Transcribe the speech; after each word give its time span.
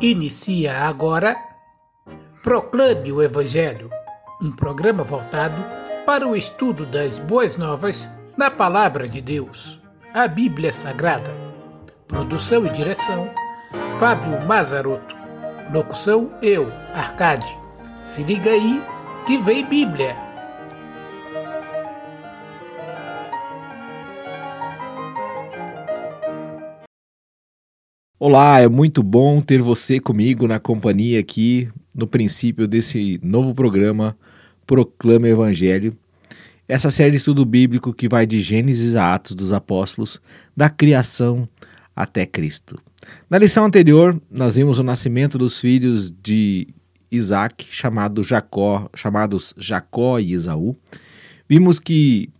Inicia 0.00 0.86
agora 0.86 1.48
Proclame 2.42 3.12
o 3.12 3.20
Evangelho, 3.20 3.90
um 4.40 4.50
programa 4.50 5.02
voltado 5.02 5.62
para 6.06 6.26
o 6.26 6.36
estudo 6.36 6.86
das 6.86 7.18
boas 7.18 7.56
novas 7.58 8.08
na 8.38 8.50
Palavra 8.50 9.08
de 9.08 9.20
Deus, 9.20 9.78
a 10.14 10.26
Bíblia 10.26 10.72
Sagrada. 10.72 11.30
Produção 12.06 12.64
e 12.64 12.70
direção: 12.70 13.28
Fábio 13.98 14.40
Mazarotto. 14.46 15.14
Locução: 15.70 16.32
eu, 16.40 16.72
Arcade. 16.94 17.54
Se 18.02 18.22
liga 18.22 18.50
aí 18.50 18.82
que 19.26 19.36
vem 19.36 19.66
Bíblia. 19.66 20.27
Olá, 28.20 28.58
é 28.58 28.66
muito 28.66 29.00
bom 29.00 29.40
ter 29.40 29.62
você 29.62 30.00
comigo 30.00 30.48
na 30.48 30.58
companhia 30.58 31.20
aqui 31.20 31.70
no 31.94 32.04
princípio 32.04 32.66
desse 32.66 33.20
novo 33.22 33.54
programa 33.54 34.18
Proclama 34.66 35.28
Evangelho. 35.28 35.96
Essa 36.66 36.90
série 36.90 37.12
de 37.12 37.18
estudo 37.18 37.44
bíblico 37.44 37.94
que 37.94 38.08
vai 38.08 38.26
de 38.26 38.40
Gênesis 38.40 38.96
a 38.96 39.14
Atos 39.14 39.36
dos 39.36 39.52
Apóstolos, 39.52 40.20
da 40.56 40.68
criação 40.68 41.48
até 41.94 42.26
Cristo. 42.26 42.82
Na 43.30 43.38
lição 43.38 43.64
anterior, 43.64 44.20
nós 44.28 44.56
vimos 44.56 44.80
o 44.80 44.82
nascimento 44.82 45.38
dos 45.38 45.56
filhos 45.56 46.10
de 46.10 46.66
Isaac, 47.12 47.68
chamado 47.70 48.24
Jacó, 48.24 48.90
chamados 48.96 49.54
Jacó 49.56 50.18
e 50.18 50.32
Esaú. 50.32 50.76
Vimos 51.48 51.78
que 51.78 52.30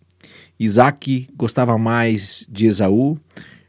Isaac 0.59 1.29
gostava 1.37 1.79
mais 1.79 2.45
de 2.51 2.66
Esaú, 2.66 3.16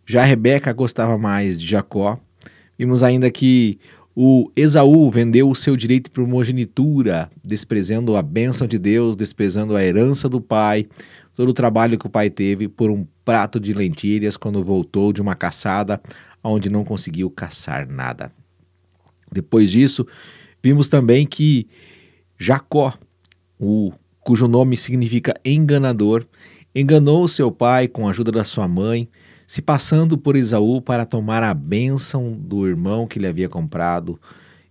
já 0.10 0.24
Rebeca 0.24 0.74
gostava 0.74 1.20
mais 1.20 1.56
de 1.56 1.68
Jacó. 1.68 2.20
Vimos 2.76 3.04
ainda 3.04 3.30
que 3.30 3.78
o 4.16 4.52
Esaú 4.56 5.12
vendeu 5.12 5.48
o 5.48 5.56
seu 5.56 5.78
direito 5.78 6.06
de 6.06 6.10
primogenitura, 6.10 7.30
desprezando 7.46 8.18
a 8.18 8.24
bênção 8.24 8.66
de 8.66 8.80
Deus, 8.80 9.16
desprezando 9.16 9.76
a 9.76 9.84
herança 9.84 10.28
do 10.28 10.42
pai, 10.42 10.88
todo 11.36 11.50
o 11.50 11.54
trabalho 11.54 11.96
que 11.96 12.08
o 12.08 12.10
pai 12.10 12.28
teve 12.32 12.68
por 12.68 12.90
um 12.90 13.06
prato 13.24 13.60
de 13.60 13.72
lentilhas 13.72 14.36
quando 14.36 14.64
voltou 14.64 15.14
de 15.14 15.22
uma 15.22 15.36
caçada 15.36 16.02
onde 16.44 16.72
não 16.72 16.84
conseguiu 16.84 17.30
caçar 17.30 17.88
nada. 17.88 18.32
Depois 19.32 19.70
disso, 19.70 20.08
vimos 20.64 20.90
também 20.90 21.28
que 21.28 21.68
Jacó, 22.36 22.96
o, 23.60 23.92
cujo 24.22 24.48
nome 24.48 24.76
significa 24.76 25.40
enganador, 25.46 26.26
enganou 26.74 27.28
seu 27.28 27.52
pai 27.52 27.88
com 27.88 28.08
a 28.08 28.10
ajuda 28.10 28.32
da 28.32 28.44
sua 28.44 28.68
mãe, 28.68 29.08
se 29.50 29.64
passando 29.64 30.16
por 30.16 30.36
Esaú 30.36 30.80
para 30.80 31.08
tomar 31.08 31.42
a 31.42 31.56
bênção 31.56 32.34
do 32.34 32.68
irmão 32.68 33.08
que 33.08 33.18
ele 33.18 33.26
havia 33.26 33.50
comprado, 33.50 34.20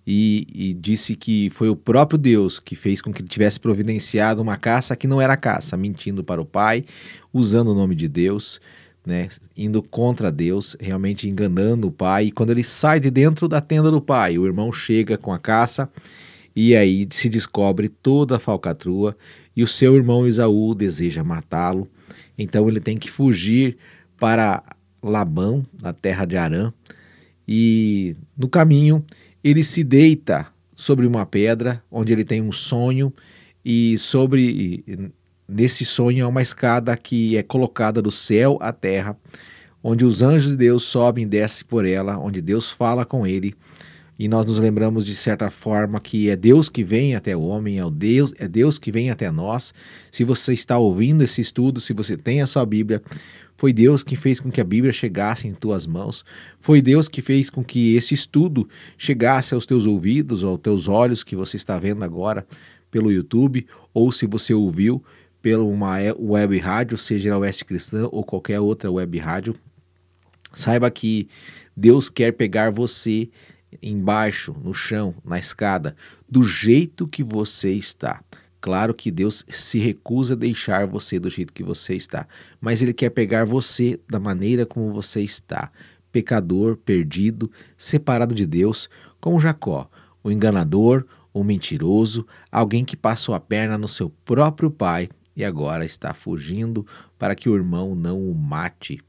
e, 0.06 0.46
e, 0.54 0.72
disse 0.72 1.16
que 1.16 1.50
foi 1.50 1.68
o 1.68 1.74
próprio 1.74 2.16
Deus 2.16 2.60
que 2.60 2.76
fez 2.76 3.02
com 3.02 3.12
que 3.12 3.20
ele 3.20 3.28
tivesse 3.28 3.58
providenciado 3.58 4.40
uma 4.40 4.56
caça 4.56 4.94
que 4.94 5.08
não 5.08 5.20
era 5.20 5.36
caça, 5.36 5.76
mentindo 5.76 6.22
para 6.22 6.40
o 6.40 6.46
pai, 6.46 6.84
usando 7.34 7.72
o 7.72 7.74
nome 7.74 7.96
de 7.96 8.06
Deus, 8.06 8.60
né, 9.04 9.28
indo 9.56 9.82
contra 9.82 10.30
Deus, 10.30 10.76
realmente 10.78 11.28
enganando 11.28 11.88
o 11.88 11.92
pai. 11.92 12.26
E 12.26 12.32
quando 12.32 12.50
ele 12.50 12.62
sai 12.62 13.00
de 13.00 13.10
dentro 13.10 13.48
da 13.48 13.60
tenda 13.60 13.90
do 13.90 14.00
pai, 14.00 14.38
o 14.38 14.46
irmão 14.46 14.72
chega 14.72 15.18
com 15.18 15.32
a 15.32 15.40
caça 15.40 15.90
e 16.54 16.76
aí 16.76 17.06
se 17.10 17.28
descobre 17.28 17.88
toda 17.88 18.36
a 18.36 18.38
falcatrua 18.38 19.16
e 19.56 19.64
o 19.64 19.66
seu 19.66 19.96
irmão 19.96 20.24
Esaú 20.24 20.72
deseja 20.72 21.24
matá-lo. 21.24 21.88
Então 22.38 22.68
ele 22.68 22.78
tem 22.78 22.96
que 22.96 23.10
fugir 23.10 23.76
para 24.18 24.62
Labão, 25.02 25.64
na 25.80 25.92
terra 25.92 26.24
de 26.24 26.36
Arã, 26.36 26.72
e 27.46 28.16
no 28.36 28.48
caminho 28.48 29.04
ele 29.42 29.64
se 29.64 29.82
deita 29.82 30.46
sobre 30.74 31.06
uma 31.06 31.24
pedra 31.24 31.82
onde 31.90 32.12
ele 32.12 32.24
tem 32.24 32.42
um 32.42 32.52
sonho 32.52 33.12
e 33.64 33.96
sobre 33.98 34.84
nesse 35.48 35.84
sonho 35.84 36.26
há 36.26 36.28
uma 36.28 36.42
escada 36.42 36.96
que 36.96 37.36
é 37.36 37.42
colocada 37.42 38.02
do 38.02 38.10
céu 38.10 38.58
à 38.60 38.72
terra, 38.72 39.16
onde 39.82 40.04
os 40.04 40.20
anjos 40.20 40.50
de 40.50 40.56
Deus 40.56 40.82
sobem 40.82 41.24
e 41.24 41.26
descem 41.26 41.64
por 41.66 41.86
ela, 41.86 42.18
onde 42.18 42.42
Deus 42.42 42.70
fala 42.70 43.04
com 43.04 43.26
ele. 43.26 43.54
E 44.18 44.26
nós 44.26 44.44
nos 44.44 44.58
lembramos 44.58 45.06
de 45.06 45.14
certa 45.14 45.48
forma 45.48 46.00
que 46.00 46.28
é 46.28 46.34
Deus 46.34 46.68
que 46.68 46.82
vem 46.82 47.14
até 47.14 47.36
o 47.36 47.40
homem, 47.40 47.78
é 47.78 47.88
Deus, 47.88 48.34
é 48.36 48.48
Deus 48.48 48.76
que 48.76 48.90
vem 48.90 49.10
até 49.10 49.30
nós. 49.30 49.72
Se 50.10 50.24
você 50.24 50.52
está 50.52 50.76
ouvindo 50.76 51.22
esse 51.22 51.40
estudo, 51.40 51.80
se 51.80 51.92
você 51.92 52.16
tem 52.16 52.42
a 52.42 52.46
sua 52.46 52.66
Bíblia, 52.66 53.00
foi 53.58 53.72
Deus 53.72 54.04
que 54.04 54.14
fez 54.14 54.38
com 54.38 54.52
que 54.52 54.60
a 54.60 54.64
Bíblia 54.64 54.92
chegasse 54.92 55.48
em 55.48 55.52
tuas 55.52 55.84
mãos. 55.84 56.24
Foi 56.60 56.80
Deus 56.80 57.08
que 57.08 57.20
fez 57.20 57.50
com 57.50 57.64
que 57.64 57.96
esse 57.96 58.14
estudo 58.14 58.68
chegasse 58.96 59.52
aos 59.52 59.66
teus 59.66 59.84
ouvidos, 59.84 60.44
aos 60.44 60.60
teus 60.60 60.86
olhos 60.86 61.24
que 61.24 61.34
você 61.34 61.56
está 61.56 61.76
vendo 61.76 62.04
agora 62.04 62.46
pelo 62.88 63.10
YouTube, 63.10 63.66
ou 63.92 64.12
se 64.12 64.26
você 64.26 64.54
ouviu 64.54 65.02
pela 65.42 65.64
uma 65.64 65.96
web 66.16 66.56
rádio, 66.56 66.96
seja 66.96 67.34
a 67.34 67.38
Oeste 67.38 67.64
Cristã 67.64 68.08
ou 68.12 68.22
qualquer 68.22 68.60
outra 68.60 68.92
web 68.92 69.18
rádio. 69.18 69.56
Saiba 70.54 70.88
que 70.88 71.28
Deus 71.76 72.08
quer 72.08 72.34
pegar 72.34 72.70
você 72.70 73.28
embaixo, 73.82 74.54
no 74.62 74.72
chão, 74.72 75.16
na 75.24 75.36
escada, 75.36 75.96
do 76.28 76.44
jeito 76.44 77.08
que 77.08 77.24
você 77.24 77.72
está. 77.72 78.22
Claro 78.60 78.92
que 78.92 79.10
Deus 79.10 79.44
se 79.48 79.78
recusa 79.78 80.34
a 80.34 80.36
deixar 80.36 80.86
você 80.86 81.18
do 81.18 81.30
jeito 81.30 81.52
que 81.52 81.62
você 81.62 81.94
está, 81.94 82.26
mas 82.60 82.82
Ele 82.82 82.92
quer 82.92 83.10
pegar 83.10 83.44
você 83.44 84.00
da 84.08 84.18
maneira 84.18 84.66
como 84.66 84.92
você 84.92 85.20
está, 85.20 85.70
pecador, 86.10 86.76
perdido, 86.76 87.50
separado 87.76 88.34
de 88.34 88.44
Deus, 88.44 88.88
como 89.20 89.38
Jacó, 89.38 89.88
o 90.22 90.30
enganador, 90.30 91.04
o 91.32 91.44
mentiroso, 91.44 92.26
alguém 92.50 92.84
que 92.84 92.96
passou 92.96 93.34
a 93.34 93.40
perna 93.40 93.78
no 93.78 93.86
seu 93.86 94.10
próprio 94.24 94.70
pai 94.70 95.08
e 95.36 95.44
agora 95.44 95.84
está 95.84 96.12
fugindo 96.12 96.84
para 97.16 97.36
que 97.36 97.48
o 97.48 97.54
irmão 97.54 97.94
não 97.94 98.20
o 98.20 98.34
mate. 98.34 99.00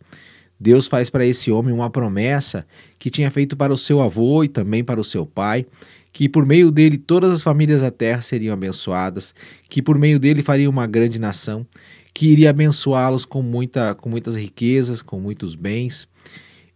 Deus 0.59 0.87
faz 0.87 1.09
para 1.09 1.25
esse 1.25 1.51
homem 1.51 1.73
uma 1.73 1.89
promessa 1.89 2.67
que 2.99 3.09
tinha 3.09 3.31
feito 3.31 3.55
para 3.55 3.73
o 3.73 3.77
seu 3.77 4.01
avô 4.01 4.43
e 4.43 4.47
também 4.47 4.83
para 4.83 4.99
o 4.99 5.05
seu 5.05 5.25
pai, 5.25 5.65
que 6.11 6.27
por 6.27 6.45
meio 6.45 6.71
dele 6.71 6.97
todas 6.97 7.31
as 7.31 7.41
famílias 7.41 7.81
da 7.81 7.91
terra 7.91 8.21
seriam 8.21 8.53
abençoadas, 8.53 9.33
que 9.69 9.81
por 9.81 9.97
meio 9.97 10.19
dele 10.19 10.41
faria 10.41 10.69
uma 10.69 10.87
grande 10.87 11.19
nação, 11.19 11.65
que 12.13 12.27
iria 12.27 12.49
abençoá-los 12.49 13.25
com, 13.25 13.41
muita, 13.41 13.95
com 13.95 14.09
muitas 14.09 14.35
riquezas, 14.35 15.01
com 15.01 15.19
muitos 15.19 15.55
bens. 15.55 16.07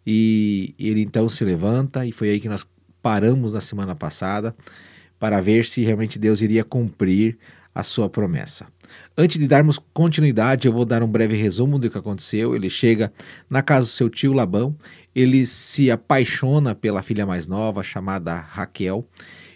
E 0.06 0.76
ele 0.78 1.02
então 1.02 1.28
se 1.28 1.44
levanta, 1.44 2.06
e 2.06 2.12
foi 2.12 2.30
aí 2.30 2.40
que 2.40 2.50
nós 2.50 2.66
paramos 3.02 3.54
na 3.54 3.62
semana 3.62 3.96
passada, 3.96 4.56
para 5.20 5.42
ver 5.42 5.66
se 5.66 5.82
realmente 5.84 6.20
Deus 6.20 6.42
iria 6.42 6.64
cumprir 6.64 7.38
a 7.74 7.84
sua 7.84 8.10
promessa. 8.10 8.68
Antes 9.18 9.40
de 9.40 9.48
darmos 9.48 9.80
continuidade, 9.94 10.68
eu 10.68 10.74
vou 10.74 10.86
dar 10.86 11.02
um 11.04 11.08
breve 11.08 11.36
resumo 11.36 11.80
do 11.80 11.90
que 11.90 11.98
aconteceu. 11.98 12.56
Ele 12.56 12.70
chega 12.70 13.12
na 13.50 13.62
casa 13.62 13.88
do 13.88 13.92
seu 13.92 14.10
tio 14.10 14.34
Labão, 14.34 14.76
ele 15.16 15.46
se 15.46 15.90
apaixona 15.90 16.76
pela 16.76 17.02
filha 17.02 17.26
mais 17.26 17.48
nova, 17.48 17.84
chamada 17.84 18.36
Raquel. 18.36 19.08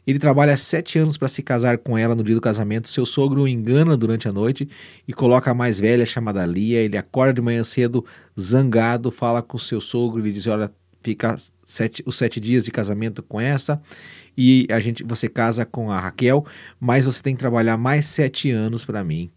Ele 0.05 0.19
trabalha 0.19 0.55
sete 0.55 0.97
anos 0.97 1.17
para 1.17 1.27
se 1.27 1.43
casar 1.43 1.79
com 1.79 1.97
ela 1.97 2.15
no 2.15 2.23
dia 2.23 2.33
do 2.33 2.39
casamento. 2.39 2.89
Seu 2.89 3.05
sogro 3.05 3.41
o 3.41 3.47
engana 3.47 3.97
durante 3.97 4.27
a 4.27 4.31
noite 4.31 4.69
e 5.05 5.11
coloca 5.11 5.51
a 5.51 5.53
mais 5.53 5.79
velha, 5.79 6.05
chamada 6.05 6.45
Lia. 6.45 6.79
Ele 6.79 6.97
acorda 6.97 7.33
de 7.33 7.41
manhã 7.41 7.61
cedo, 7.63 8.05
zangado, 8.39 9.11
fala 9.11 9.41
com 9.41 9.57
seu 9.57 9.81
sogro. 9.81 10.21
Ele 10.21 10.31
diz: 10.31 10.47
Olha, 10.47 10.71
fica 11.01 11.35
sete, 11.65 12.01
os 12.05 12.15
sete 12.15 12.39
dias 12.39 12.63
de 12.63 12.71
casamento 12.71 13.21
com 13.21 13.41
essa 13.41 13.81
e 14.37 14.67
a 14.69 14.79
gente, 14.79 15.03
você 15.03 15.27
casa 15.27 15.65
com 15.65 15.89
a 15.89 15.99
Raquel, 15.99 16.45
mas 16.79 17.05
você 17.05 17.23
tem 17.23 17.33
que 17.33 17.39
trabalhar 17.39 17.75
mais 17.75 18.05
sete 18.05 18.51
anos 18.51 18.85
para 18.85 19.03
mim, 19.03 19.31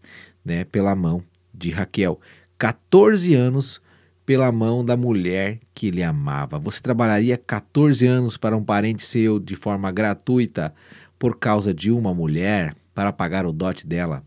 né, 0.45 0.63
pela 0.65 0.95
mão 0.95 1.23
de 1.51 1.71
Raquel. 1.71 2.19
14 2.59 3.33
anos 3.33 3.81
pela 4.23 4.51
mão 4.51 4.85
da 4.85 4.95
mulher 4.95 5.59
que 5.73 5.87
ele 5.87 6.03
amava. 6.03 6.59
Você 6.59 6.79
trabalharia 6.79 7.35
14 7.35 8.05
anos 8.05 8.37
para 8.37 8.55
um 8.55 8.63
parente 8.63 9.03
seu 9.03 9.39
de 9.39 9.55
forma 9.55 9.91
gratuita 9.91 10.71
por 11.17 11.39
causa 11.39 11.73
de 11.73 11.91
uma 11.91 12.13
mulher 12.13 12.75
para 12.93 13.11
pagar 13.11 13.47
o 13.47 13.51
dote 13.51 13.87
dela? 13.87 14.23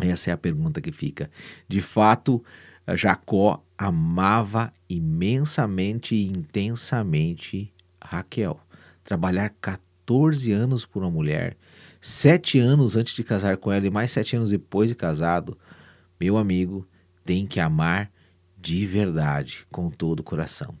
Essa 0.00 0.30
é 0.30 0.32
a 0.32 0.36
pergunta 0.36 0.80
que 0.80 0.92
fica. 0.92 1.28
De 1.66 1.80
fato, 1.80 2.44
Jacó 2.94 3.64
amava 3.76 4.72
imensamente 4.88 6.14
e 6.14 6.26
intensamente 6.26 7.72
Raquel 8.00 8.60
trabalhar 9.06 9.54
14 9.60 10.52
anos 10.52 10.84
por 10.84 11.02
uma 11.02 11.10
mulher, 11.10 11.56
sete 12.00 12.58
anos 12.58 12.96
antes 12.96 13.14
de 13.14 13.22
casar 13.22 13.56
com 13.56 13.70
ela 13.72 13.86
e 13.86 13.90
mais 13.90 14.10
sete 14.10 14.34
anos 14.34 14.50
depois 14.50 14.88
de 14.88 14.96
casado, 14.96 15.56
meu 16.20 16.36
amigo, 16.36 16.86
tem 17.24 17.46
que 17.46 17.60
amar 17.60 18.10
de 18.58 18.84
verdade, 18.84 19.64
com 19.70 19.88
todo 19.88 20.20
o 20.20 20.24
coração. 20.24 20.74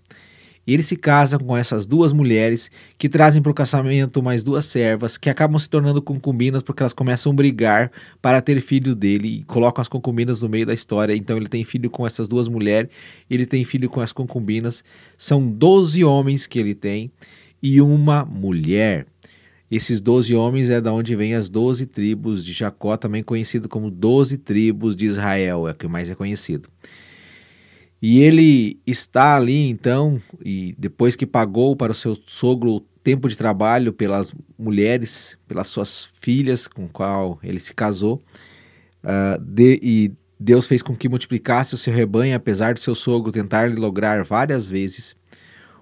E 0.66 0.74
ele 0.74 0.82
se 0.82 0.96
casa 0.96 1.38
com 1.38 1.56
essas 1.56 1.86
duas 1.86 2.12
mulheres 2.12 2.68
que 2.98 3.08
trazem 3.08 3.40
para 3.40 3.52
o 3.52 3.54
casamento 3.54 4.20
mais 4.20 4.42
duas 4.42 4.64
servas 4.64 5.16
que 5.16 5.30
acabam 5.30 5.56
se 5.56 5.70
tornando 5.70 6.02
concubinas 6.02 6.60
porque 6.60 6.82
elas 6.82 6.92
começam 6.92 7.30
a 7.30 7.34
brigar 7.36 7.92
para 8.20 8.40
ter 8.40 8.60
filho 8.60 8.96
dele 8.96 9.28
e 9.28 9.44
colocam 9.44 9.80
as 9.80 9.86
concubinas 9.86 10.40
no 10.40 10.48
meio 10.48 10.66
da 10.66 10.74
história. 10.74 11.14
Então 11.14 11.36
ele 11.36 11.48
tem 11.48 11.62
filho 11.62 11.88
com 11.88 12.04
essas 12.04 12.26
duas 12.26 12.48
mulheres, 12.48 12.90
ele 13.30 13.46
tem 13.46 13.64
filho 13.64 13.88
com 13.88 14.00
as 14.00 14.12
concubinas. 14.12 14.82
São 15.16 15.48
12 15.48 16.02
homens 16.02 16.48
que 16.48 16.58
ele 16.58 16.74
tem 16.74 17.12
e 17.62 17.80
uma 17.80 18.24
mulher. 18.24 19.06
Esses 19.70 20.00
doze 20.00 20.34
homens 20.34 20.70
é 20.70 20.80
da 20.80 20.92
onde 20.92 21.16
vem 21.16 21.34
as 21.34 21.48
doze 21.48 21.86
tribos 21.86 22.44
de 22.44 22.52
Jacó, 22.52 22.96
também 22.96 23.22
conhecido 23.22 23.68
como 23.68 23.90
doze 23.90 24.38
tribos 24.38 24.94
de 24.94 25.06
Israel, 25.06 25.66
é 25.66 25.72
o 25.72 25.74
que 25.74 25.88
mais 25.88 26.08
é 26.08 26.14
conhecido. 26.14 26.68
E 28.00 28.20
ele 28.20 28.78
está 28.86 29.36
ali 29.36 29.68
então, 29.68 30.20
e 30.44 30.74
depois 30.78 31.16
que 31.16 31.26
pagou 31.26 31.74
para 31.74 31.92
o 31.92 31.94
seu 31.94 32.16
sogro 32.26 32.76
o 32.76 32.80
tempo 32.80 33.28
de 33.28 33.36
trabalho 33.36 33.92
pelas 33.92 34.32
mulheres, 34.58 35.36
pelas 35.48 35.68
suas 35.68 36.08
filhas 36.20 36.68
com 36.68 36.88
qual 36.88 37.38
ele 37.42 37.58
se 37.58 37.74
casou, 37.74 38.22
uh, 39.02 39.40
de, 39.40 39.80
e 39.82 40.12
Deus 40.38 40.68
fez 40.68 40.82
com 40.82 40.94
que 40.94 41.08
multiplicasse 41.08 41.74
o 41.74 41.78
seu 41.78 41.92
rebanho, 41.92 42.36
apesar 42.36 42.74
do 42.74 42.80
seu 42.80 42.94
sogro 42.94 43.32
tentar 43.32 43.66
lhe 43.66 43.76
lograr 43.76 44.22
várias 44.22 44.68
vezes. 44.68 45.16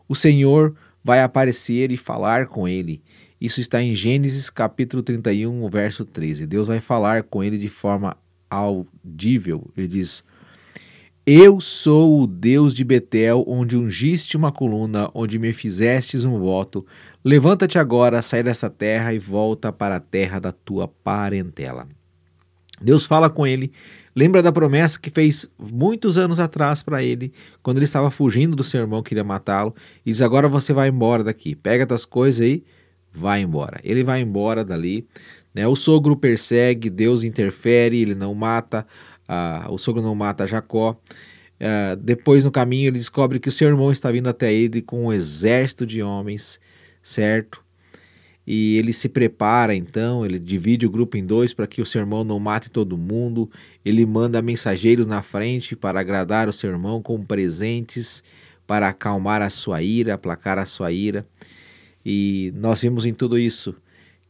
O 0.09 0.15
Senhor 0.15 0.75
vai 1.05 1.23
aparecer 1.23 1.93
e 1.93 1.99
falar 1.99 2.47
com 2.47 2.67
ele. 2.67 3.03
Isso 3.39 3.61
está 3.61 3.83
em 3.83 3.95
Gênesis 3.95 4.49
capítulo 4.49 5.03
31, 5.03 5.69
verso 5.69 6.05
13. 6.05 6.47
Deus 6.47 6.69
vai 6.69 6.81
falar 6.81 7.25
com 7.25 7.45
ele 7.45 7.59
de 7.59 7.69
forma 7.69 8.17
audível. 8.49 9.71
Ele 9.77 9.87
diz: 9.87 10.25
Eu 11.27 11.61
sou 11.61 12.23
o 12.23 12.27
Deus 12.27 12.73
de 12.73 12.83
Betel, 12.83 13.45
onde 13.47 13.77
ungiste 13.77 14.35
uma 14.35 14.51
coluna, 14.51 15.11
onde 15.13 15.39
me 15.39 15.53
fizestes 15.53 16.25
um 16.25 16.39
voto. 16.39 16.87
Levanta-te 17.23 17.79
agora, 17.79 18.23
sai 18.23 18.43
dessa 18.43 18.71
terra 18.71 19.13
e 19.13 19.19
volta 19.19 19.71
para 19.71 19.97
a 19.97 20.01
terra 20.01 20.39
da 20.39 20.53
tua 20.53 20.89
parentela. 20.89 21.87
Deus 22.81 23.07
fala 23.07 23.31
com 23.31 23.47
ele, 23.47 23.73
lembra 24.15 24.43
da 24.43 24.51
promessa 24.51 24.99
que 24.99 25.11
fez 25.11 25.49
muitos 25.59 26.19
anos 26.19 26.41
atrás 26.41 26.83
para 26.83 27.03
ele, 27.03 27.33
quando 27.63 27.79
ele 27.79 27.85
estava 27.85 28.11
fugindo 28.11 28.57
do 28.57 28.65
seu 28.65 28.81
irmão 28.81 29.03
que 29.03 29.11
queria 29.11 29.25
matá-lo, 29.25 29.75
e 30.05 30.11
diz: 30.11 30.21
Agora 30.21 30.49
você 30.49 30.73
vai 30.73 30.89
embora 30.89 31.23
daqui, 31.23 31.55
pega 31.55 31.87
tuas 31.87 32.05
coisas 32.05 32.41
aí, 32.41 32.65
vai 33.13 33.41
embora. 33.41 33.81
Ele 33.85 34.03
vai 34.03 34.21
embora 34.21 34.65
dali. 34.65 35.07
Né? 35.55 35.67
O 35.69 35.77
sogro 35.77 36.17
persegue, 36.17 36.91
Deus 36.91 37.23
interfere, 37.23 38.03
ele 38.03 38.15
não 38.15 38.35
mata, 38.35 38.85
o 39.71 39.79
sogro 39.79 40.03
não 40.03 40.15
mata 40.15 40.47
Jacó. 40.47 40.99
Uh, 41.55 41.97
depois, 41.97 42.43
no 42.43 42.51
caminho, 42.51 42.89
ele 42.89 42.99
descobre 42.99 43.39
que 43.39 43.49
o 43.49 43.53
seu 43.53 43.69
irmão 43.69 43.93
está 43.93 44.11
vindo 44.11 44.29
até 44.29 44.53
ele 44.53 44.83
com 44.83 45.07
um 45.07 45.13
exército 45.13 45.87
de 45.87 46.03
homens, 46.03 46.61
certo? 47.01 47.64
E 48.47 48.77
ele 48.77 48.93
se 48.93 49.09
prepara 49.09 49.75
então, 49.75 50.25
ele 50.25 50.39
divide 50.39 50.85
o 50.85 50.91
grupo 50.91 51.17
em 51.17 51.25
dois 51.25 51.55
para 51.55 51.67
que 51.67 51.81
o 51.81 51.87
seu 51.87 52.01
irmão 52.01 52.23
não 52.25 52.39
mate 52.39 52.71
todo 52.71 52.99
mundo. 52.99 53.51
Ele 53.85 54.05
manda 54.05 54.43
mensageiros 54.43 55.07
na 55.07 55.23
frente 55.23 55.75
para 55.75 56.01
agradar 56.01 56.49
o 56.49 56.53
seu 56.53 56.71
irmão 56.71 57.01
com 57.01 57.25
presentes 57.25 58.23
para 58.67 58.89
acalmar 58.89 59.41
a 59.41 59.51
sua 59.51 59.83
ira, 59.83 60.15
aplacar 60.15 60.59
a 60.59 60.67
sua 60.67 60.93
ira. 60.93 61.27
E 62.05 62.53
nós 62.57 62.83
vimos 62.83 63.07
em 63.07 63.15
tudo 63.15 63.39
isso 63.39 63.75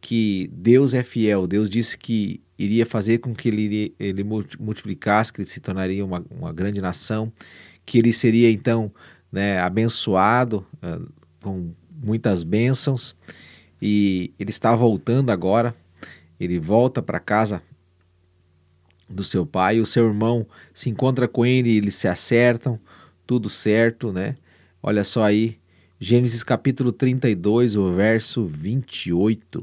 que 0.00 0.48
Deus 0.52 0.94
é 0.94 1.02
fiel. 1.02 1.46
Deus 1.46 1.68
disse 1.68 1.98
que 1.98 2.40
iria 2.56 2.86
fazer 2.86 3.18
com 3.18 3.34
que 3.34 3.48
ele, 3.48 3.94
ele 3.98 4.22
multiplicasse, 4.22 5.32
que 5.32 5.40
ele 5.40 5.48
se 5.48 5.58
tornaria 5.58 6.04
uma, 6.04 6.24
uma 6.30 6.52
grande 6.52 6.80
nação, 6.80 7.32
que 7.84 7.98
ele 7.98 8.12
seria 8.12 8.48
então 8.48 8.92
né, 9.32 9.58
abençoado 9.58 10.64
uh, 10.76 11.04
com 11.42 11.72
muitas 11.90 12.44
bênçãos 12.44 13.16
e 13.86 14.32
ele 14.38 14.48
está 14.48 14.74
voltando 14.74 15.28
agora. 15.28 15.76
Ele 16.40 16.58
volta 16.58 17.02
para 17.02 17.20
casa 17.20 17.62
do 19.06 19.22
seu 19.22 19.44
pai. 19.44 19.78
O 19.78 19.84
seu 19.84 20.06
irmão 20.06 20.46
se 20.72 20.88
encontra 20.88 21.28
com 21.28 21.44
ele, 21.44 21.76
eles 21.76 21.94
se 21.94 22.08
acertam, 22.08 22.80
tudo 23.26 23.50
certo, 23.50 24.10
né? 24.10 24.36
Olha 24.82 25.04
só 25.04 25.22
aí, 25.22 25.58
Gênesis 26.00 26.42
capítulo 26.42 26.92
32, 26.92 27.76
o 27.76 27.92
verso 27.92 28.46
28. 28.46 29.62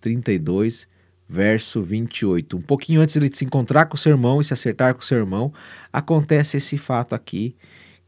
32, 0.00 0.88
verso 1.28 1.80
28. 1.80 2.56
Um 2.56 2.60
pouquinho 2.60 3.00
antes 3.00 3.12
de 3.12 3.20
ele 3.20 3.32
se 3.32 3.44
encontrar 3.44 3.86
com 3.86 3.94
o 3.94 3.98
seu 3.98 4.10
irmão 4.10 4.40
e 4.40 4.44
se 4.44 4.52
acertar 4.52 4.94
com 4.94 5.00
o 5.00 5.04
seu 5.04 5.16
irmão, 5.16 5.52
acontece 5.92 6.56
esse 6.56 6.76
fato 6.76 7.14
aqui 7.14 7.54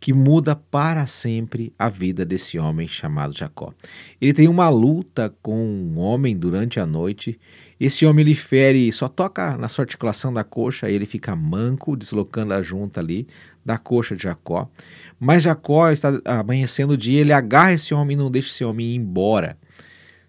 que 0.01 0.15
muda 0.15 0.57
para 0.57 1.07
sempre 1.07 1.75
a 1.79 1.91
vida 1.91 2.25
desse 2.25 2.59
homem 2.59 2.89
chamado 2.89 3.37
Jacó. 3.37 3.75
Ele 4.19 4.33
tem 4.33 4.49
uma 4.49 4.71
luta 4.71 5.33
com 5.43 5.63
um 5.63 5.99
homem 5.99 6.35
durante 6.35 6.81
a 6.81 6.87
noite. 6.87 7.39
Esse 7.79 8.07
homem 8.07 8.25
lhe 8.25 8.35
fere, 8.35 8.91
só 8.93 9.09
toca 9.09 9.59
na 9.59 9.69
sua 9.69 9.85
articulação 9.85 10.33
da 10.33 10.43
coxa, 10.43 10.91
ele 10.91 11.05
fica 11.05 11.37
manco, 11.37 11.97
deslocando 11.97 12.55
a 12.55 12.63
junta 12.63 12.99
ali 13.01 13.29
da 13.65 13.77
coxa 13.77 14.17
de 14.17 14.23
Jacó. 14.23 14.71
Mas 15.19 15.43
Jacó 15.43 15.91
está 15.91 16.19
amanhecendo 16.25 16.95
o 16.95 16.99
dia, 16.99 17.21
ele 17.21 17.33
agarra 17.33 17.75
esse 17.75 17.93
homem 17.93 18.15
e 18.15 18.19
não 18.19 18.31
deixa 18.31 18.49
esse 18.49 18.65
homem 18.65 18.93
ir 18.93 18.97
embora, 18.97 19.59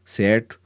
certo? 0.04 0.60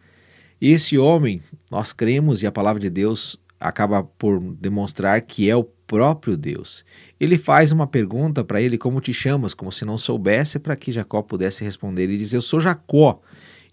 Esse 0.60 0.98
homem, 0.98 1.44
nós 1.70 1.94
cremos 1.94 2.42
e 2.42 2.48
a 2.48 2.52
palavra 2.52 2.80
de 2.80 2.90
Deus 2.90 3.38
acaba 3.60 4.04
por 4.04 4.40
demonstrar 4.56 5.22
que 5.22 5.48
é 5.50 5.56
o 5.56 5.64
próprio 5.96 6.36
Deus. 6.36 6.84
Ele 7.18 7.38
faz 7.38 7.72
uma 7.72 7.88
pergunta 7.88 8.44
para 8.44 8.62
ele: 8.62 8.78
Como 8.78 9.00
te 9.00 9.14
chamas? 9.14 9.54
Como 9.54 9.72
se 9.72 9.86
não 9.86 9.98
soubesse, 9.98 10.60
para 10.60 10.76
que 10.76 10.92
Jacó 10.92 11.22
pudesse 11.22 11.64
responder. 11.64 12.04
Ele 12.04 12.18
diz: 12.18 12.34
Eu 12.34 12.42
sou 12.42 12.60
Jacó. 12.60 13.22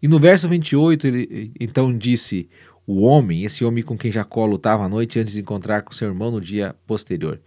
E 0.00 0.06
no 0.06 0.20
verso 0.20 0.48
28, 0.48 1.04
ele 1.08 1.52
então 1.58 1.96
disse: 1.96 2.48
O 2.86 3.00
homem, 3.00 3.42
esse 3.42 3.64
homem 3.64 3.82
com 3.82 3.98
quem 3.98 4.12
Jacó 4.12 4.46
lutava 4.46 4.84
à 4.84 4.88
noite 4.88 5.19
antes 5.19 5.32
de 5.32 5.40
encontrar 5.40 5.82
com 5.82 5.90
seu 5.90 6.06
irmão 6.06 6.30
no 6.30 6.40
dia 6.40 6.76
posterior. 6.86 7.40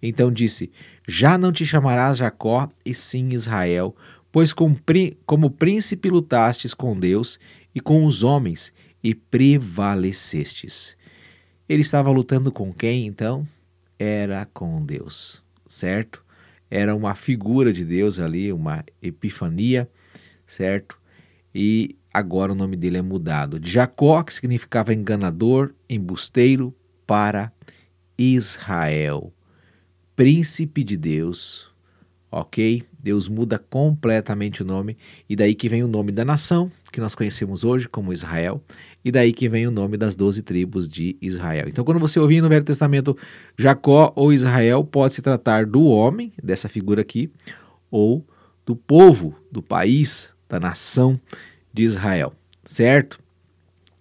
Então 0.00 0.30
disse: 0.30 0.70
Já 1.08 1.36
não 1.36 1.50
te 1.50 1.66
chamarás 1.66 2.18
Jacó, 2.18 2.68
e 2.84 2.94
sim 2.94 3.30
Israel, 3.30 3.96
pois 4.30 4.52
como 4.52 5.50
príncipe 5.50 6.08
lutastes 6.08 6.72
com 6.72 6.96
Deus 6.96 7.36
e 7.74 7.80
com 7.80 8.04
os 8.04 8.22
homens, 8.22 8.72
e 9.02 9.12
prevalecestes. 9.12 10.96
Ele 11.68 11.82
estava 11.82 12.12
lutando 12.12 12.52
com 12.52 12.72
quem 12.72 13.08
então? 13.08 13.44
Era 13.98 14.46
com 14.52 14.84
Deus, 14.84 15.42
certo? 15.66 16.24
Era 16.70 16.94
uma 16.94 17.14
figura 17.14 17.72
de 17.72 17.84
Deus 17.84 18.18
ali, 18.18 18.52
uma 18.52 18.84
epifania, 19.00 19.88
certo? 20.46 20.98
E 21.54 21.96
agora 22.12 22.52
o 22.52 22.54
nome 22.54 22.76
dele 22.76 22.98
é 22.98 23.02
mudado 23.02 23.60
de 23.60 23.70
Jacó, 23.70 24.22
que 24.22 24.34
significava 24.34 24.92
enganador, 24.92 25.72
embusteiro, 25.88 26.74
para 27.06 27.52
Israel, 28.16 29.32
príncipe 30.16 30.82
de 30.82 30.96
Deus, 30.96 31.70
ok? 32.30 32.82
Deus 33.02 33.28
muda 33.28 33.58
completamente 33.58 34.62
o 34.62 34.64
nome, 34.64 34.96
e 35.28 35.36
daí 35.36 35.54
que 35.54 35.68
vem 35.68 35.82
o 35.82 35.88
nome 35.88 36.10
da 36.10 36.24
nação, 36.24 36.72
que 36.90 37.00
nós 37.00 37.14
conhecemos 37.14 37.64
hoje 37.64 37.88
como 37.88 38.12
Israel, 38.12 38.62
e 39.04 39.12
daí 39.12 39.32
que 39.32 39.48
vem 39.48 39.66
o 39.66 39.70
nome 39.70 39.96
das 39.96 40.16
doze 40.16 40.42
tribos 40.42 40.88
de 40.88 41.16
Israel. 41.20 41.66
Então, 41.68 41.84
quando 41.84 42.00
você 42.00 42.18
ouvir 42.18 42.40
no 42.40 42.48
Velho 42.48 42.64
Testamento 42.64 43.16
Jacó 43.56 44.12
ou 44.16 44.32
Israel, 44.32 44.82
pode 44.82 45.14
se 45.14 45.20
tratar 45.22 45.66
do 45.66 45.84
homem, 45.84 46.32
dessa 46.42 46.68
figura 46.68 47.02
aqui, 47.02 47.30
ou 47.90 48.26
do 48.64 48.74
povo, 48.74 49.36
do 49.52 49.62
país, 49.62 50.32
da 50.48 50.58
nação 50.58 51.20
de 51.72 51.82
Israel, 51.82 52.32
certo? 52.64 53.20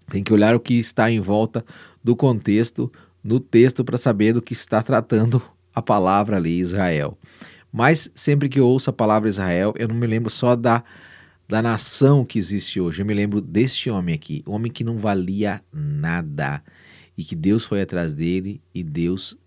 Tem 0.10 0.24
que 0.24 0.31
olhar 0.31 0.55
o 0.55 0.60
que 0.60 0.75
está 0.75 1.12
em 1.12 1.19
volta 1.19 1.65
do 2.03 2.15
contexto 2.15 2.91
no 3.24 3.39
texto 3.39 3.83
para 3.83 3.98
saber 3.98 4.33
do 4.33 4.41
que 4.41 4.53
está 4.53 4.81
tratando 4.81 5.41
a 5.74 5.81
palavra 5.81 6.38
ali, 6.38 6.60
Israel. 6.60 7.17
Mas 7.72 8.10
sempre 8.13 8.48
que 8.48 8.60
eu 8.60 8.67
ouço 8.67 8.89
a 8.89 8.93
palavra 8.93 9.27
Israel, 9.27 9.74
eu 9.77 9.88
não 9.88 9.95
me 9.95 10.05
lembro 10.05 10.29
só 10.29 10.55
da, 10.55 10.83
da 11.53 11.62
nação 11.62 12.25
que 12.25 12.39
existe 12.39 12.81
hoje. 12.81 13.03
Eu 13.03 13.05
me 13.05 13.13
lembro 13.13 13.39
deste 13.39 13.88
homem 13.88 14.15
aqui, 14.15 14.41
homem 14.43 14.72
que 14.72 14.83
não 14.83 14.98
valia 14.98 15.62
nada 15.72 16.63
e 17.15 17.24
que 17.24 17.36
Deus 17.36 17.63
foi 17.63 17.79
atrás 17.79 18.12
dele 18.12 18.60
e 18.74 18.83
Deus 18.83 19.38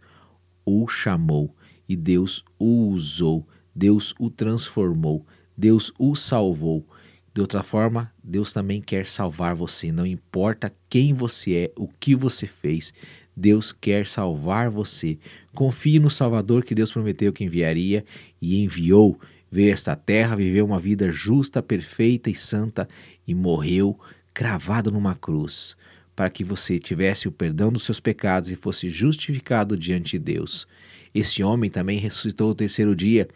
o 0.64 0.86
chamou 0.86 1.52
e 1.88 1.96
Deus 1.96 2.44
o 2.60 2.90
usou, 2.92 3.44
Deus 3.74 4.14
o 4.20 4.30
transformou, 4.30 5.26
Deus 5.56 5.92
o 5.98 6.14
salvou. 6.14 6.86
De 7.34 7.40
outra 7.40 7.64
forma, 7.64 8.12
Deus 8.22 8.52
também 8.52 8.80
quer 8.80 9.04
salvar 9.08 9.56
você, 9.56 9.90
não 9.90 10.06
importa 10.06 10.72
quem 10.88 11.12
você 11.12 11.54
é, 11.56 11.72
o 11.76 11.88
que 11.88 12.14
você 12.14 12.46
fez, 12.46 12.94
Deus 13.36 13.72
quer 13.72 14.06
salvar 14.06 14.70
você. 14.70 15.18
Confie 15.52 15.98
no 15.98 16.08
Salvador 16.08 16.64
que 16.64 16.74
Deus 16.74 16.92
prometeu 16.92 17.32
que 17.32 17.42
enviaria 17.42 18.04
e 18.40 18.62
enviou. 18.62 19.20
Veio 19.50 19.70
a 19.70 19.74
esta 19.74 19.94
terra, 19.94 20.36
viveu 20.36 20.64
uma 20.64 20.80
vida 20.80 21.10
justa, 21.10 21.62
perfeita 21.62 22.28
e 22.28 22.34
santa 22.34 22.88
e 23.26 23.34
morreu 23.34 23.98
cravado 24.34 24.90
numa 24.90 25.14
cruz, 25.14 25.76
para 26.14 26.28
que 26.28 26.44
você 26.44 26.78
tivesse 26.78 27.28
o 27.28 27.32
perdão 27.32 27.72
dos 27.72 27.84
seus 27.84 28.00
pecados 28.00 28.50
e 28.50 28.56
fosse 28.56 28.90
justificado 28.90 29.76
diante 29.76 30.12
de 30.12 30.18
Deus. 30.18 30.66
Este 31.14 31.42
homem 31.42 31.70
também 31.70 31.98
ressuscitou 31.98 32.50
o 32.50 32.54
terceiro 32.54 32.94
dia, 32.94 33.28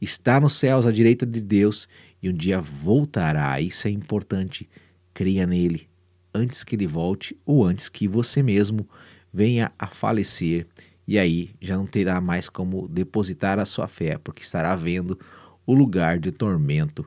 está 0.00 0.40
nos 0.40 0.54
céus 0.54 0.86
à 0.86 0.92
direita 0.92 1.26
de 1.26 1.40
Deus 1.40 1.86
e 2.22 2.30
um 2.30 2.32
dia 2.32 2.60
voltará. 2.60 3.60
Isso 3.60 3.86
é 3.86 3.90
importante. 3.90 4.68
Creia 5.12 5.46
nele 5.46 5.88
antes 6.32 6.64
que 6.64 6.76
ele 6.76 6.86
volte 6.86 7.36
ou 7.44 7.64
antes 7.64 7.88
que 7.88 8.08
você 8.08 8.42
mesmo 8.42 8.88
venha 9.32 9.72
a 9.78 9.86
falecer 9.86 10.66
e 11.06 11.18
aí 11.18 11.50
já 11.60 11.76
não 11.76 11.86
terá 11.86 12.20
mais 12.20 12.48
como 12.48 12.88
depositar 12.88 13.58
a 13.58 13.64
sua 13.64 13.86
fé, 13.86 14.18
porque 14.18 14.42
estará 14.42 14.74
vendo 14.74 15.18
o 15.66 15.74
lugar 15.74 16.18
de 16.18 16.30
tormento 16.30 17.04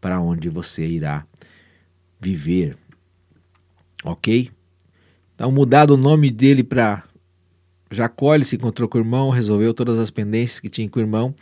para 0.00 0.20
onde 0.20 0.48
você 0.48 0.86
irá 0.86 1.26
viver. 2.20 2.76
Ok? 4.04 4.50
Então, 5.34 5.50
mudado 5.50 5.94
o 5.94 5.96
nome 5.96 6.30
dele 6.30 6.62
para 6.62 7.04
Jacó, 7.90 8.34
ele 8.34 8.44
se 8.44 8.56
encontrou 8.56 8.88
com 8.88 8.98
o 8.98 9.00
irmão, 9.00 9.30
resolveu 9.30 9.72
todas 9.72 9.98
as 9.98 10.10
pendências 10.10 10.60
que 10.60 10.68
tinha 10.68 10.88
com 10.88 10.98
o 10.98 11.02
irmão. 11.02 11.34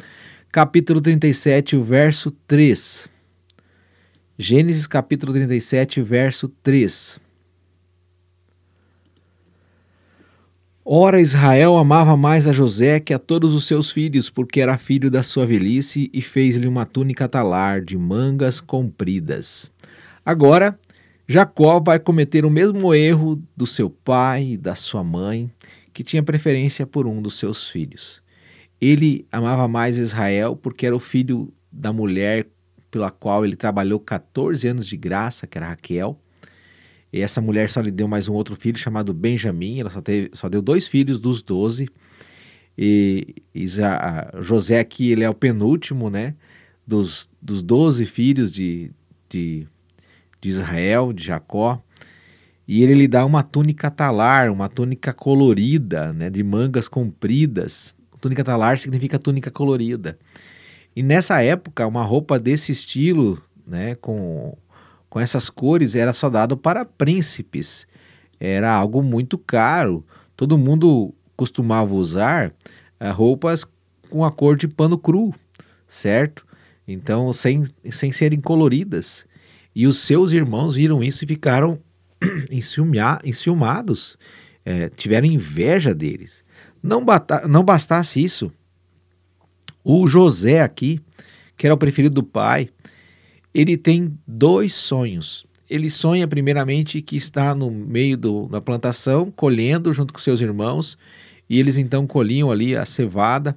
Capítulo 0.52 1.00
37, 1.00 1.76
o 1.76 1.82
verso 1.82 2.30
3. 2.46 3.08
Gênesis 4.38 4.86
capítulo 4.86 5.32
37, 5.32 6.00
verso 6.02 6.48
3. 6.48 7.20
Ora, 10.92 11.20
Israel 11.20 11.76
amava 11.76 12.16
mais 12.16 12.48
a 12.48 12.52
José 12.52 12.98
que 12.98 13.14
a 13.14 13.18
todos 13.20 13.54
os 13.54 13.64
seus 13.64 13.92
filhos, 13.92 14.28
porque 14.28 14.60
era 14.60 14.76
filho 14.76 15.08
da 15.08 15.22
sua 15.22 15.46
velhice, 15.46 16.10
e 16.12 16.20
fez-lhe 16.20 16.66
uma 16.66 16.84
túnica 16.84 17.28
talar 17.28 17.80
de 17.80 17.96
mangas 17.96 18.60
compridas. 18.60 19.70
Agora, 20.26 20.76
Jacó 21.28 21.78
vai 21.78 22.00
cometer 22.00 22.44
o 22.44 22.50
mesmo 22.50 22.92
erro 22.92 23.40
do 23.56 23.68
seu 23.68 23.88
pai 23.88 24.54
e 24.54 24.56
da 24.56 24.74
sua 24.74 25.04
mãe, 25.04 25.48
que 25.92 26.02
tinha 26.02 26.24
preferência 26.24 26.84
por 26.84 27.06
um 27.06 27.22
dos 27.22 27.38
seus 27.38 27.68
filhos. 27.68 28.20
Ele 28.80 29.24
amava 29.30 29.68
mais 29.68 29.96
Israel 29.96 30.56
porque 30.56 30.86
era 30.86 30.96
o 30.96 30.98
filho 30.98 31.52
da 31.70 31.92
mulher 31.92 32.48
pela 32.90 33.12
qual 33.12 33.44
ele 33.44 33.54
trabalhou 33.54 34.00
14 34.00 34.66
anos 34.66 34.88
de 34.88 34.96
graça, 34.96 35.46
que 35.46 35.56
era 35.56 35.68
Raquel. 35.68 36.18
E 37.12 37.20
essa 37.20 37.40
mulher 37.40 37.68
só 37.68 37.80
lhe 37.80 37.90
deu 37.90 38.06
mais 38.06 38.28
um 38.28 38.34
outro 38.34 38.54
filho 38.54 38.78
chamado 38.78 39.12
Benjamim, 39.12 39.80
ela 39.80 39.90
só, 39.90 40.00
teve, 40.00 40.30
só 40.32 40.48
deu 40.48 40.62
dois 40.62 40.86
filhos 40.86 41.18
dos 41.18 41.42
doze. 41.42 41.88
E, 42.78 43.34
e 43.54 43.64
José 44.38 44.78
aqui 44.78 45.10
ele 45.10 45.24
é 45.24 45.28
o 45.28 45.34
penúltimo, 45.34 46.08
né, 46.08 46.34
dos, 46.86 47.28
dos 47.42 47.62
doze 47.62 48.06
filhos 48.06 48.52
de, 48.52 48.92
de, 49.28 49.66
de 50.40 50.48
Israel, 50.48 51.12
de 51.12 51.24
Jacó. 51.24 51.82
E 52.66 52.84
ele 52.84 52.94
lhe 52.94 53.08
dá 53.08 53.26
uma 53.26 53.42
túnica 53.42 53.90
talar, 53.90 54.50
uma 54.50 54.68
túnica 54.68 55.12
colorida, 55.12 56.12
né, 56.12 56.30
de 56.30 56.42
mangas 56.44 56.86
compridas. 56.86 57.96
Túnica 58.20 58.44
talar 58.44 58.78
significa 58.78 59.18
túnica 59.18 59.50
colorida. 59.50 60.16
E 60.94 61.02
nessa 61.02 61.42
época, 61.42 61.86
uma 61.86 62.04
roupa 62.04 62.38
desse 62.38 62.70
estilo, 62.70 63.42
né, 63.66 63.96
com 63.96 64.56
com 65.10 65.18
essas 65.18 65.50
cores 65.50 65.96
era 65.96 66.12
só 66.12 66.30
dado 66.30 66.56
para 66.56 66.84
príncipes. 66.84 67.86
Era 68.38 68.72
algo 68.72 69.02
muito 69.02 69.36
caro. 69.36 70.06
Todo 70.36 70.56
mundo 70.56 71.12
costumava 71.36 71.92
usar 71.92 72.54
uh, 73.00 73.12
roupas 73.12 73.66
com 74.08 74.24
a 74.24 74.30
cor 74.30 74.56
de 74.56 74.68
pano 74.68 74.96
cru, 74.96 75.34
certo? 75.86 76.46
Então, 76.86 77.32
sem, 77.32 77.66
sem 77.90 78.12
serem 78.12 78.40
coloridas. 78.40 79.26
E 79.74 79.86
os 79.86 79.98
seus 79.98 80.32
irmãos 80.32 80.76
viram 80.76 81.02
isso 81.02 81.24
e 81.24 81.26
ficaram 81.26 81.78
enciumados, 83.24 84.16
é, 84.64 84.88
tiveram 84.90 85.26
inveja 85.26 85.94
deles. 85.94 86.44
Não, 86.82 87.04
não 87.48 87.62
bastasse 87.62 88.22
isso, 88.22 88.50
o 89.84 90.06
José 90.06 90.60
aqui, 90.60 91.00
que 91.56 91.66
era 91.66 91.74
o 91.74 91.78
preferido 91.78 92.14
do 92.14 92.22
pai, 92.22 92.70
ele 93.54 93.76
tem 93.76 94.16
dois 94.26 94.74
sonhos. 94.74 95.46
Ele 95.68 95.90
sonha, 95.90 96.26
primeiramente, 96.26 97.00
que 97.00 97.16
está 97.16 97.54
no 97.54 97.70
meio 97.70 98.16
do, 98.16 98.46
da 98.48 98.60
plantação, 98.60 99.30
colhendo 99.30 99.92
junto 99.92 100.12
com 100.12 100.18
seus 100.18 100.40
irmãos, 100.40 100.98
e 101.48 101.58
eles 101.58 101.78
então 101.78 102.06
colhiam 102.06 102.50
ali 102.50 102.76
a 102.76 102.84
cevada, 102.84 103.56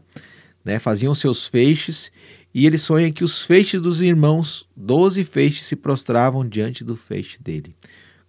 né, 0.64 0.80
faziam 0.80 1.14
seus 1.14 1.48
feixes, 1.48 2.12
e 2.54 2.68
ele 2.68 2.78
sonha 2.78 3.12
que 3.12 3.24
os 3.24 3.42
feixes 3.42 3.82
dos 3.82 4.00
irmãos, 4.02 4.68
doze 4.76 5.24
feixes, 5.24 5.66
se 5.66 5.76
prostravam 5.76 6.48
diante 6.48 6.84
do 6.84 6.96
feixe 6.96 7.42
dele, 7.42 7.76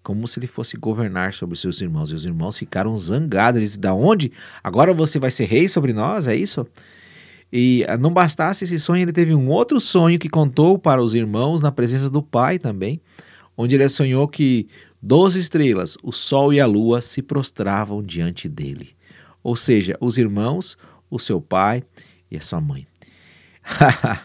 como 0.02 0.26
se 0.26 0.38
ele 0.38 0.47
fosse 0.47 0.78
governar 0.78 1.35
sobre 1.35 1.56
seus 1.56 1.80
irmãos. 1.83 2.11
E 2.11 2.14
os 2.14 2.25
irmãos 2.25 2.56
ficaram 2.56 2.97
zangados. 2.97 3.61
Eles 3.61 3.76
da 3.76 3.92
onde? 3.92 4.33
Agora 4.62 4.94
você 4.94 5.18
vai 5.18 5.30
ser 5.30 5.44
rei 5.44 5.68
sobre 5.68 5.92
nós? 5.92 6.26
É 6.26 6.35
isso? 6.35 6.66
E 7.56 7.87
ah, 7.88 7.96
não 7.96 8.12
bastasse 8.12 8.64
esse 8.64 8.80
sonho, 8.80 9.02
ele 9.02 9.12
teve 9.12 9.32
um 9.32 9.49
outro 9.49 9.80
sonho 9.80 10.18
que 10.18 10.28
contou 10.28 10.76
para 10.76 11.00
os 11.00 11.14
irmãos 11.14 11.62
na 11.62 11.70
presença 11.70 12.11
do 12.11 12.20
pai 12.20 12.58
também, 12.58 13.00
onde 13.56 13.76
ele 13.76 13.88
sonhou 13.88 14.26
que 14.26 14.66
doze 15.00 15.38
estrelas, 15.38 15.96
o 16.02 16.11
sol 16.11 16.52
e 16.52 16.61
a 16.61 16.66
lua, 16.66 17.00
se 17.00 17.23
prostravam 17.23 18.02
diante 18.02 18.49
dele. 18.49 18.96
Ou 19.40 19.54
seja, 19.54 19.96
os 20.00 20.18
irmãos, 20.18 20.76
o 21.08 21.16
seu 21.16 21.40
pai 21.40 21.84
e 22.28 22.37
a 22.37 22.40
sua 22.40 22.61
mãe. 22.61 22.88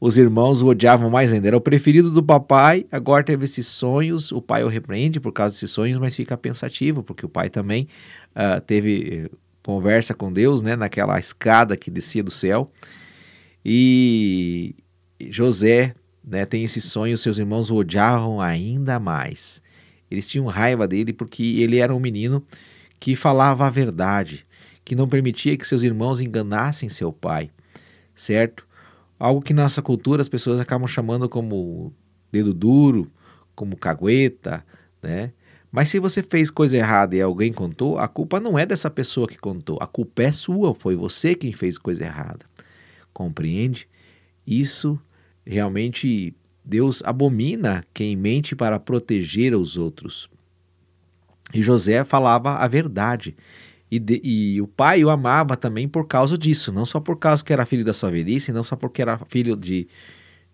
os 0.00 0.16
irmãos 0.16 0.62
o 0.62 0.68
odiavam 0.68 1.10
mais 1.10 1.30
ainda. 1.30 1.48
Era 1.48 1.56
o 1.58 1.60
preferido 1.60 2.10
do 2.10 2.22
papai, 2.22 2.86
agora 2.90 3.22
teve 3.22 3.44
esses 3.44 3.66
sonhos. 3.66 4.32
O 4.32 4.40
pai 4.40 4.64
o 4.64 4.68
repreende 4.68 5.20
por 5.20 5.32
causa 5.32 5.54
desses 5.54 5.70
sonhos, 5.70 5.98
mas 5.98 6.16
fica 6.16 6.38
pensativo, 6.38 7.02
porque 7.02 7.26
o 7.26 7.28
pai 7.28 7.50
também 7.50 7.86
uh, 8.34 8.58
teve 8.62 9.30
conversa 9.62 10.14
com 10.14 10.32
Deus, 10.32 10.62
né, 10.62 10.76
naquela 10.76 11.18
escada 11.18 11.76
que 11.76 11.90
descia 11.90 12.22
do 12.22 12.30
céu. 12.30 12.70
E 13.64 14.74
José, 15.28 15.94
né, 16.24 16.44
tem 16.44 16.64
esse 16.64 16.80
sonho, 16.80 17.16
seus 17.16 17.38
irmãos 17.38 17.70
o 17.70 17.76
odiavam 17.76 18.40
ainda 18.40 18.98
mais. 18.98 19.62
Eles 20.10 20.26
tinham 20.26 20.46
raiva 20.46 20.86
dele 20.86 21.12
porque 21.12 21.42
ele 21.60 21.78
era 21.78 21.94
um 21.94 22.00
menino 22.00 22.44
que 23.00 23.16
falava 23.16 23.66
a 23.66 23.70
verdade, 23.70 24.46
que 24.84 24.94
não 24.94 25.08
permitia 25.08 25.56
que 25.56 25.66
seus 25.66 25.82
irmãos 25.82 26.20
enganassem 26.20 26.88
seu 26.88 27.12
pai, 27.12 27.50
certo? 28.14 28.66
Algo 29.18 29.40
que 29.40 29.54
na 29.54 29.62
nossa 29.62 29.80
cultura 29.80 30.20
as 30.20 30.28
pessoas 30.28 30.60
acabam 30.60 30.86
chamando 30.86 31.28
como 31.28 31.92
dedo 32.30 32.52
duro, 32.52 33.10
como 33.54 33.76
cagueta, 33.76 34.64
né? 35.02 35.32
Mas 35.72 35.88
se 35.88 35.98
você 35.98 36.22
fez 36.22 36.50
coisa 36.50 36.76
errada 36.76 37.16
e 37.16 37.22
alguém 37.22 37.50
contou, 37.50 37.98
a 37.98 38.06
culpa 38.06 38.38
não 38.38 38.58
é 38.58 38.66
dessa 38.66 38.90
pessoa 38.90 39.26
que 39.26 39.38
contou, 39.38 39.78
a 39.80 39.86
culpa 39.86 40.24
é 40.24 40.30
sua, 40.30 40.74
foi 40.74 40.94
você 40.94 41.34
quem 41.34 41.50
fez 41.54 41.78
coisa 41.78 42.04
errada. 42.04 42.44
Compreende? 43.10 43.88
Isso 44.46 45.00
realmente 45.46 46.34
Deus 46.62 47.02
abomina 47.04 47.82
quem 47.94 48.14
mente 48.14 48.54
para 48.54 48.78
proteger 48.78 49.54
os 49.54 49.78
outros. 49.78 50.28
E 51.54 51.62
José 51.62 52.04
falava 52.04 52.56
a 52.56 52.68
verdade. 52.68 53.34
E, 53.90 53.98
de, 53.98 54.20
e, 54.22 54.60
o 54.60 54.66
pai 54.66 55.02
o 55.02 55.10
amava 55.10 55.56
também 55.56 55.88
por 55.88 56.06
causa 56.06 56.36
disso, 56.36 56.70
não 56.70 56.84
só 56.84 57.00
por 57.00 57.16
causa 57.18 57.42
que 57.42 57.52
era 57.52 57.66
filho 57.66 57.84
da 57.84 57.94
sua 57.94 58.10
velhice, 58.10 58.52
não 58.52 58.62
só 58.62 58.76
porque 58.76 59.00
era 59.00 59.18
filho 59.28 59.56
de, 59.56 59.88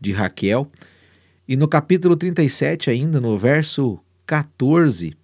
de 0.00 0.12
Raquel. 0.12 0.70
E 1.46 1.56
no 1.56 1.66
capítulo 1.66 2.16
37, 2.16 2.90
ainda, 2.90 3.20
no 3.20 3.36
verso 3.38 4.00
14, 4.28 5.16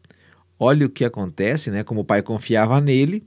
olha 0.58 0.86
o 0.86 0.88
que 0.88 1.04
acontece, 1.04 1.70
né? 1.70 1.84
Como 1.84 2.00
o 2.00 2.04
pai 2.04 2.22
confiava 2.22 2.80
nele, 2.80 3.22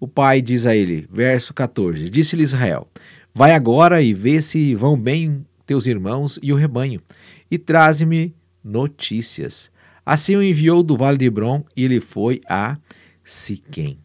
o 0.00 0.08
pai 0.08 0.42
diz 0.42 0.66
a 0.66 0.74
ele, 0.74 1.06
verso 1.08 1.54
14: 1.54 2.10
Disse-lhe 2.10 2.42
Israel: 2.42 2.88
Vai 3.32 3.52
agora 3.52 4.02
e 4.02 4.12
vê 4.12 4.42
se 4.42 4.74
vão 4.74 4.98
bem 4.98 5.46
teus 5.64 5.86
irmãos 5.86 6.36
e 6.42 6.52
o 6.52 6.56
rebanho, 6.56 7.00
e 7.48 7.56
traze-me 7.56 8.34
notícias. 8.62 9.70
Assim 10.04 10.34
o 10.34 10.42
enviou 10.42 10.82
do 10.82 10.96
vale 10.96 11.16
de 11.16 11.26
Hebron 11.26 11.64
e 11.76 11.84
ele 11.84 12.00
foi 12.00 12.40
a 12.48 12.76
Siquém 13.22 14.04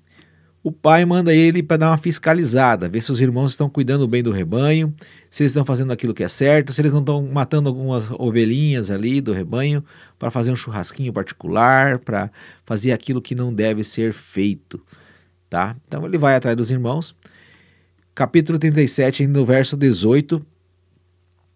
o 0.61 0.71
pai 0.71 1.05
manda 1.05 1.33
ele 1.33 1.63
para 1.63 1.77
dar 1.77 1.89
uma 1.91 1.97
fiscalizada, 1.97 2.89
ver 2.89 3.01
se 3.01 3.11
os 3.11 3.21
irmãos 3.21 3.51
estão 3.51 3.69
cuidando 3.69 4.07
bem 4.07 4.21
do 4.21 4.31
rebanho, 4.31 4.93
se 5.29 5.41
eles 5.41 5.51
estão 5.51 5.65
fazendo 5.65 5.91
aquilo 5.91 6.13
que 6.13 6.23
é 6.23 6.27
certo, 6.27 6.73
se 6.73 6.81
eles 6.81 6.91
não 6.91 6.99
estão 6.99 7.25
matando 7.27 7.69
algumas 7.69 8.09
ovelhinhas 8.11 8.91
ali 8.91 9.21
do 9.21 9.31
rebanho 9.31 9.83
para 10.19 10.29
fazer 10.29 10.51
um 10.51 10.55
churrasquinho 10.55 11.13
particular, 11.13 11.97
para 11.97 12.29
fazer 12.65 12.91
aquilo 12.91 13.21
que 13.21 13.33
não 13.33 13.53
deve 13.53 13.83
ser 13.83 14.13
feito, 14.13 14.79
tá? 15.49 15.75
Então 15.87 16.05
ele 16.05 16.17
vai 16.17 16.35
atrás 16.35 16.55
dos 16.55 16.69
irmãos. 16.69 17.15
Capítulo 18.13 18.59
37, 18.59 19.25
no 19.25 19.45
verso 19.45 19.77
18 19.77 20.45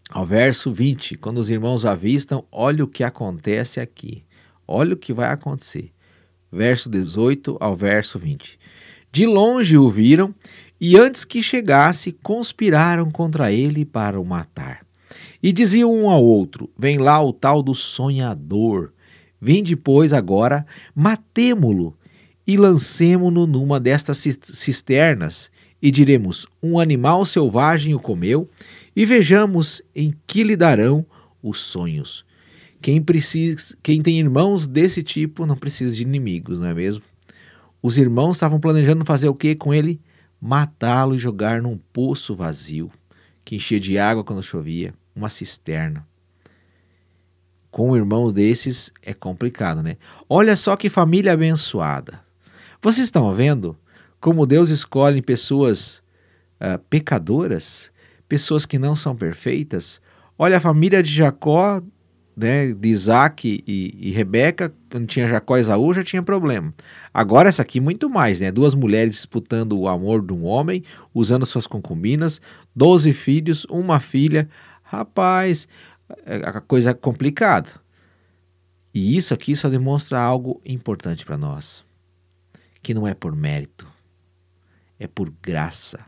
ao 0.09 0.25
verso 0.25 0.71
20, 0.71 1.17
quando 1.17 1.39
os 1.39 1.49
irmãos 1.49 1.85
avistam, 1.85 2.45
olha 2.51 2.83
o 2.83 2.87
que 2.87 3.03
acontece 3.03 3.79
aqui. 3.79 4.23
Olha 4.67 4.93
o 4.93 4.97
que 4.97 5.11
vai 5.11 5.29
acontecer. 5.29 5.91
Verso 6.51 6.89
18 6.89 7.57
ao 7.59 7.75
verso 7.75 8.17
20. 8.19 8.59
De 9.11 9.25
longe 9.25 9.77
o 9.77 9.89
viram 9.89 10.33
e 10.79 10.97
antes 10.97 11.25
que 11.25 11.41
chegasse, 11.41 12.11
conspiraram 12.11 13.09
contra 13.09 13.51
ele 13.51 13.85
para 13.85 14.19
o 14.19 14.25
matar. 14.25 14.82
E 15.43 15.51
diziam 15.51 15.93
um 15.93 16.09
ao 16.09 16.23
outro: 16.23 16.69
Vem 16.79 16.97
lá 16.97 17.21
o 17.21 17.33
tal 17.33 17.61
do 17.61 17.75
sonhador. 17.75 18.93
Vem 19.41 19.61
depois 19.61 20.13
agora, 20.13 20.65
matemo-lo 20.95 21.97
e 22.47 22.55
lancemo-no 22.55 23.45
numa 23.45 23.77
destas 23.77 24.25
cisternas, 24.41 25.51
e 25.81 25.91
diremos: 25.91 26.47
Um 26.63 26.79
animal 26.79 27.25
selvagem 27.25 27.93
o 27.93 27.99
comeu, 27.99 28.49
e 28.95 29.05
vejamos 29.05 29.81
em 29.93 30.13
que 30.25 30.45
lhe 30.45 30.55
darão 30.55 31.05
os 31.41 31.59
sonhos. 31.59 32.25
Quem, 32.81 33.01
precisa, 33.01 33.77
quem 33.83 34.01
tem 34.01 34.19
irmãos 34.19 34.65
desse 34.65 35.03
tipo 35.03 35.45
não 35.45 35.57
precisa 35.57 35.93
de 35.93 36.03
inimigos, 36.03 36.59
não 36.59 36.67
é 36.67 36.73
mesmo? 36.73 37.03
Os 37.81 37.97
irmãos 37.97 38.37
estavam 38.37 38.61
planejando 38.61 39.03
fazer 39.03 39.27
o 39.27 39.35
que 39.35 39.55
com 39.55 39.73
ele? 39.73 39.99
Matá-lo 40.39 41.15
e 41.15 41.19
jogar 41.19 41.61
num 41.61 41.77
poço 41.91 42.33
vazio, 42.33 42.89
que 43.43 43.55
enchia 43.55 43.79
de 43.79 43.97
água 43.97 44.23
quando 44.23 44.43
chovia, 44.43 44.93
uma 45.15 45.29
cisterna. 45.29 46.07
Com 47.71 47.95
irmãos 47.95 48.31
desses 48.31 48.91
é 49.01 49.13
complicado, 49.13 49.81
né? 49.81 49.97
Olha 50.29 50.55
só 50.55 50.75
que 50.75 50.89
família 50.89 51.33
abençoada. 51.33 52.21
Vocês 52.81 53.07
estão 53.07 53.33
vendo 53.33 53.77
como 54.19 54.45
Deus 54.45 54.69
escolhe 54.69 55.21
pessoas 55.21 56.03
uh, 56.61 56.77
pecadoras, 56.89 57.91
pessoas 58.27 58.65
que 58.65 58.77
não 58.77 58.95
são 58.95 59.15
perfeitas? 59.15 60.01
Olha 60.37 60.57
a 60.57 60.61
família 60.61 61.01
de 61.01 61.13
Jacó, 61.13 61.81
né, 62.35 62.73
de 62.73 62.89
Isaac 62.89 63.63
e, 63.65 63.95
e 63.97 64.11
Rebeca, 64.11 64.73
quando 64.89 65.07
tinha 65.07 65.27
Jacó 65.27 65.57
e 65.57 65.61
Esaú, 65.61 65.93
já 65.93 66.03
tinha 66.03 66.21
problema. 66.21 66.73
Agora 67.13 67.47
essa 67.47 67.61
aqui 67.61 67.79
muito 67.79 68.09
mais, 68.09 68.39
né? 68.39 68.51
Duas 68.51 68.73
mulheres 68.73 69.15
disputando 69.15 69.77
o 69.77 69.87
amor 69.87 70.25
de 70.25 70.33
um 70.33 70.43
homem, 70.45 70.83
usando 71.13 71.45
suas 71.45 71.67
concubinas, 71.67 72.41
doze 72.75 73.13
filhos, 73.13 73.65
uma 73.69 73.99
filha. 73.99 74.49
Rapaz, 74.93 75.67
é, 76.23 76.35
a 76.45 76.61
coisa 76.61 76.91
é 76.91 76.93
complicada. 76.93 77.67
E 78.93 79.17
isso 79.17 79.33
aqui 79.33 79.55
só 79.55 79.67
demonstra 79.67 80.21
algo 80.21 80.61
importante 80.63 81.25
para 81.25 81.35
nós, 81.35 81.83
que 82.79 82.93
não 82.93 83.07
é 83.07 83.15
por 83.15 83.35
mérito, 83.35 83.91
é 84.99 85.07
por 85.07 85.31
graça. 85.41 86.05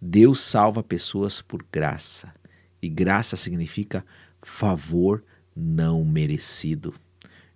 Deus 0.00 0.38
salva 0.38 0.84
pessoas 0.84 1.42
por 1.42 1.66
graça. 1.72 2.32
E 2.80 2.88
graça 2.88 3.34
significa 3.34 4.06
favor 4.40 5.24
não 5.56 6.04
merecido. 6.04 6.94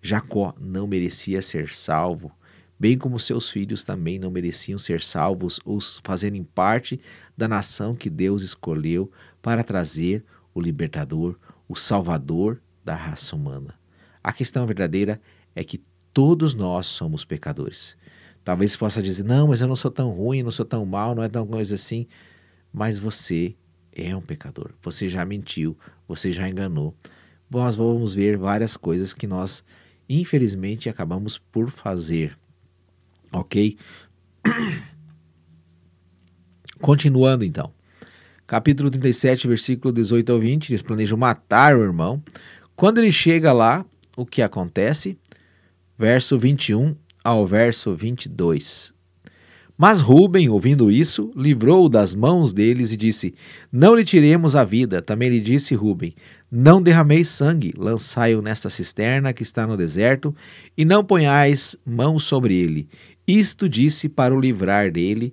Jacó 0.02 0.52
não 0.59 0.88
merecia 0.88 1.40
ser 1.40 1.69
salvo, 1.69 2.33
bem 2.76 2.99
como 2.99 3.21
seus 3.21 3.49
filhos 3.49 3.85
também 3.85 4.19
não 4.19 4.33
mereciam 4.33 4.80
ser 4.80 5.00
salvos 5.00 5.61
ou 5.64 5.78
fazerem 6.02 6.42
parte 6.42 7.00
da 7.37 7.47
nação 7.47 7.95
que 7.95 8.11
Deus 8.11 8.42
escolheu 8.42 9.12
para 9.40 9.62
trazer 9.62 10.25
o 10.54 10.61
libertador, 10.61 11.38
o 11.69 11.76
salvador 11.76 12.61
da 12.85 12.95
raça 12.95 13.35
humana. 13.37 13.75
A 14.23 14.33
questão 14.33 14.66
verdadeira 14.66 15.21
é 15.54 15.64
que 15.64 15.83
todos 16.12 16.54
nós 16.54 16.87
somos 16.87 17.25
pecadores. 17.25 17.97
Talvez 18.45 18.76
possa 18.76 19.02
dizer: 19.02 19.25
"Não, 19.25 19.49
mas 19.49 19.61
eu 19.61 19.69
não 19.69 19.76
sou 19.76 19.90
tão 19.90 20.11
ruim, 20.11 20.42
não 20.42 20.50
sou 20.50 20.64
tão 20.64 20.85
mal, 20.85 21.14
não 21.14 21.23
é 21.23 21.28
tão 21.28 21.47
coisa 21.47 21.75
assim". 21.75 22.07
Mas 22.73 22.99
você 22.99 23.54
é 23.92 24.14
um 24.14 24.21
pecador. 24.21 24.73
Você 24.83 25.09
já 25.09 25.25
mentiu, 25.25 25.76
você 26.07 26.33
já 26.33 26.49
enganou. 26.49 26.95
Nós 27.50 27.76
vamos 27.76 28.14
ver 28.14 28.37
várias 28.37 28.76
coisas 28.76 29.12
que 29.12 29.26
nós, 29.26 29.64
infelizmente, 30.09 30.88
acabamos 30.88 31.38
por 31.38 31.71
fazer. 31.71 32.38
Ok? 33.33 33.76
Continuando 36.80 37.45
então. 37.45 37.73
Capítulo 38.50 38.90
37, 38.90 39.47
versículo 39.47 39.95
18 39.95 40.33
ao 40.33 40.40
20. 40.40 40.71
Eles 40.71 40.83
planejam 40.83 41.16
matar 41.16 41.76
o 41.76 41.85
irmão. 41.85 42.21
Quando 42.75 42.99
ele 42.99 43.12
chega 43.12 43.52
lá, 43.52 43.87
o 44.16 44.26
que 44.26 44.42
acontece? 44.42 45.16
Verso 45.97 46.37
21 46.37 46.97
ao 47.23 47.47
verso 47.47 47.95
22. 47.95 48.92
Mas 49.78 50.00
Ruben, 50.00 50.49
ouvindo 50.49 50.90
isso, 50.90 51.30
livrou-o 51.37 51.88
das 51.88 52.12
mãos 52.12 52.52
deles 52.52 52.90
e 52.90 52.97
disse: 52.97 53.33
Não 53.71 53.95
lhe 53.95 54.02
tiremos 54.02 54.57
a 54.57 54.64
vida. 54.64 55.00
Também 55.00 55.28
lhe 55.28 55.38
disse 55.38 55.76
Ruben: 55.76 56.12
Não 56.50 56.83
derrameis 56.83 57.28
sangue, 57.28 57.73
lançai-o 57.78 58.42
nesta 58.42 58.69
cisterna 58.69 59.33
que 59.33 59.45
está 59.45 59.64
no 59.64 59.76
deserto, 59.76 60.35
e 60.76 60.85
não 60.85 61.04
ponhais 61.04 61.76
mão 61.87 62.19
sobre 62.19 62.57
ele. 62.57 62.88
Isto 63.28 63.69
disse 63.69 64.09
para 64.09 64.35
o 64.35 64.40
livrar 64.40 64.90
dele, 64.90 65.33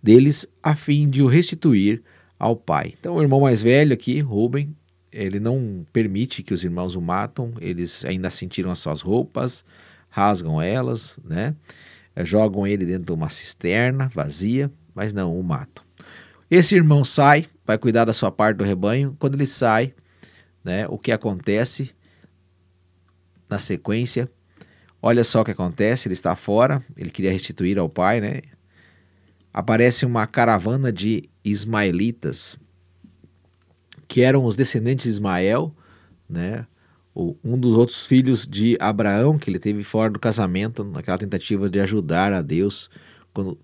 deles, 0.00 0.46
a 0.62 0.76
fim 0.76 1.10
de 1.10 1.22
o 1.22 1.26
restituir 1.26 2.04
ao 2.42 2.56
pai. 2.56 2.92
Então, 2.98 3.14
o 3.14 3.22
irmão 3.22 3.40
mais 3.42 3.62
velho 3.62 3.94
aqui, 3.94 4.18
Ruben, 4.18 4.76
ele 5.12 5.38
não 5.38 5.86
permite 5.92 6.42
que 6.42 6.52
os 6.52 6.64
irmãos 6.64 6.96
o 6.96 7.00
matam, 7.00 7.54
eles 7.60 8.04
ainda 8.04 8.28
sentiram 8.30 8.72
as 8.72 8.80
suas 8.80 9.00
roupas, 9.00 9.64
rasgam 10.08 10.60
elas, 10.60 11.20
né? 11.24 11.54
Eh, 12.16 12.24
jogam 12.24 12.66
ele 12.66 12.84
dentro 12.84 13.04
de 13.04 13.12
uma 13.12 13.28
cisterna 13.28 14.10
vazia, 14.12 14.72
mas 14.92 15.12
não 15.12 15.38
o 15.38 15.42
matam. 15.44 15.84
Esse 16.50 16.74
irmão 16.74 17.04
sai, 17.04 17.46
vai 17.64 17.78
cuidar 17.78 18.06
da 18.06 18.12
sua 18.12 18.32
parte 18.32 18.56
do 18.56 18.64
rebanho. 18.64 19.16
Quando 19.20 19.36
ele 19.36 19.46
sai, 19.46 19.94
né, 20.64 20.84
o 20.88 20.98
que 20.98 21.12
acontece 21.12 21.92
na 23.48 23.58
sequência? 23.60 24.28
Olha 25.00 25.22
só 25.22 25.42
o 25.42 25.44
que 25.44 25.52
acontece, 25.52 26.08
ele 26.08 26.14
está 26.14 26.34
fora, 26.34 26.84
ele 26.96 27.10
queria 27.10 27.30
restituir 27.30 27.78
ao 27.78 27.88
pai, 27.88 28.20
né? 28.20 28.40
Aparece 29.52 30.06
uma 30.06 30.26
caravana 30.26 30.92
de 30.92 31.28
ismaelitas, 31.44 32.58
que 34.08 34.22
eram 34.22 34.44
os 34.44 34.56
descendentes 34.56 35.04
de 35.04 35.10
Ismael, 35.10 35.74
né? 36.28 36.66
um 37.14 37.58
dos 37.58 37.74
outros 37.74 38.06
filhos 38.06 38.46
de 38.46 38.76
Abraão, 38.80 39.38
que 39.38 39.50
ele 39.50 39.58
teve 39.58 39.84
fora 39.84 40.10
do 40.10 40.18
casamento, 40.18 40.82
naquela 40.82 41.18
tentativa 41.18 41.68
de 41.68 41.78
ajudar 41.80 42.32
a 42.32 42.40
Deus, 42.40 42.88
quando, 43.34 43.58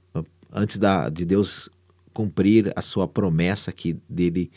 antes 0.52 0.76
da, 0.76 1.08
de 1.08 1.24
Deus 1.24 1.70
cumprir 2.12 2.72
a 2.76 2.82
sua 2.82 3.08
promessa 3.08 3.72
que 3.72 3.96
dele 4.08 4.50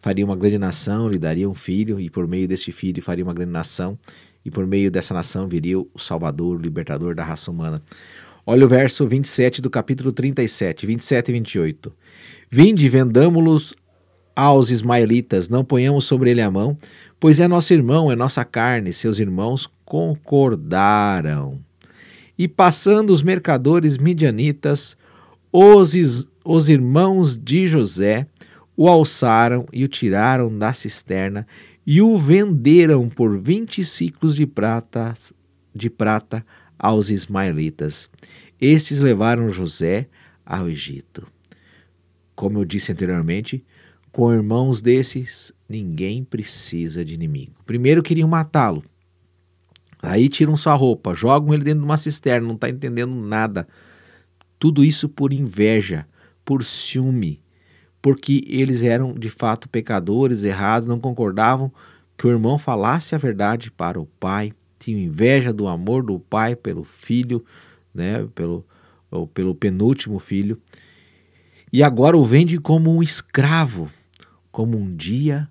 faria 0.00 0.24
uma 0.24 0.36
grande 0.36 0.58
nação, 0.58 1.08
lhe 1.08 1.18
daria 1.18 1.48
um 1.48 1.54
filho, 1.54 1.98
e 1.98 2.08
por 2.08 2.28
meio 2.28 2.46
deste 2.46 2.70
filho 2.70 3.02
faria 3.02 3.24
uma 3.24 3.34
grande 3.34 3.50
nação, 3.50 3.98
e 4.44 4.50
por 4.50 4.64
meio 4.64 4.90
dessa 4.90 5.12
nação 5.12 5.48
viria 5.48 5.80
o 5.80 5.88
Salvador, 5.98 6.56
o 6.56 6.60
libertador 6.60 7.14
da 7.14 7.24
raça 7.24 7.50
humana. 7.50 7.82
Olha 8.48 8.64
o 8.64 8.68
verso 8.68 9.04
27 9.08 9.60
do 9.60 9.68
capítulo 9.68 10.12
37, 10.12 10.86
27 10.86 11.28
e 11.28 11.32
28. 11.32 11.92
Vinde, 12.48 12.88
vendamo-los 12.88 13.74
aos 14.36 14.70
ismaelitas, 14.70 15.48
não 15.48 15.64
ponhamos 15.64 16.04
sobre 16.04 16.30
ele 16.30 16.40
a 16.40 16.48
mão, 16.48 16.76
pois 17.18 17.40
é 17.40 17.48
nosso 17.48 17.72
irmão, 17.72 18.12
é 18.12 18.14
nossa 18.14 18.44
carne. 18.44 18.92
Seus 18.92 19.18
irmãos 19.18 19.68
concordaram. 19.84 21.58
E 22.38 22.46
passando 22.46 23.10
os 23.10 23.20
mercadores 23.20 23.98
midianitas, 23.98 24.96
os, 25.50 26.28
os 26.44 26.68
irmãos 26.68 27.36
de 27.36 27.66
José 27.66 28.28
o 28.76 28.88
alçaram 28.88 29.66
e 29.72 29.82
o 29.82 29.88
tiraram 29.88 30.56
da 30.56 30.72
cisterna 30.72 31.44
e 31.84 32.00
o 32.00 32.16
venderam 32.16 33.08
por 33.08 33.40
vinte 33.40 33.84
ciclos 33.84 34.36
de 34.36 34.46
prata, 34.46 35.14
de 35.74 35.90
prata 35.90 36.46
aos 36.78 37.10
ismaelitas. 37.10 38.08
Estes 38.60 39.00
levaram 39.00 39.48
José 39.50 40.08
ao 40.44 40.68
Egito. 40.68 41.26
Como 42.34 42.58
eu 42.58 42.64
disse 42.64 42.92
anteriormente, 42.92 43.64
com 44.12 44.32
irmãos 44.32 44.80
desses, 44.80 45.52
ninguém 45.68 46.24
precisa 46.24 47.04
de 47.04 47.14
inimigo. 47.14 47.52
Primeiro 47.66 48.02
queriam 48.02 48.28
matá-lo. 48.28 48.84
Aí 50.02 50.28
tiram 50.28 50.56
sua 50.56 50.74
roupa, 50.74 51.14
jogam 51.14 51.52
ele 51.52 51.64
dentro 51.64 51.80
de 51.80 51.86
uma 51.86 51.96
cisterna, 51.96 52.46
não 52.46 52.54
está 52.54 52.68
entendendo 52.68 53.14
nada. 53.14 53.66
Tudo 54.58 54.84
isso 54.84 55.08
por 55.08 55.32
inveja, 55.32 56.06
por 56.44 56.62
ciúme, 56.62 57.42
porque 58.00 58.44
eles 58.46 58.82
eram 58.82 59.12
de 59.14 59.28
fato 59.28 59.68
pecadores, 59.68 60.44
errados, 60.44 60.86
não 60.86 61.00
concordavam 61.00 61.72
que 62.16 62.26
o 62.26 62.30
irmão 62.30 62.58
falasse 62.58 63.14
a 63.14 63.18
verdade 63.18 63.70
para 63.70 64.00
o 64.00 64.06
pai, 64.06 64.52
tinham 64.86 65.00
inveja 65.00 65.52
do 65.52 65.66
amor 65.66 66.04
do 66.04 66.20
pai 66.20 66.54
pelo 66.54 66.84
filho, 66.84 67.44
né, 67.92 68.24
pelo, 68.34 68.64
pelo 69.34 69.52
penúltimo 69.52 70.20
filho, 70.20 70.60
e 71.72 71.82
agora 71.82 72.16
o 72.16 72.24
vende 72.24 72.58
como 72.58 72.94
um 72.94 73.02
escravo 73.02 73.90
como 74.52 74.78
um 74.78 74.94
dia 74.94 75.48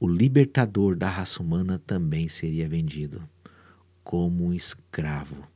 o 0.00 0.08
libertador 0.08 0.96
da 0.96 1.08
raça 1.08 1.42
humana 1.42 1.80
também 1.84 2.28
seria 2.28 2.68
vendido 2.68 3.22
como 4.02 4.46
um 4.46 4.54
escravo. 4.54 5.46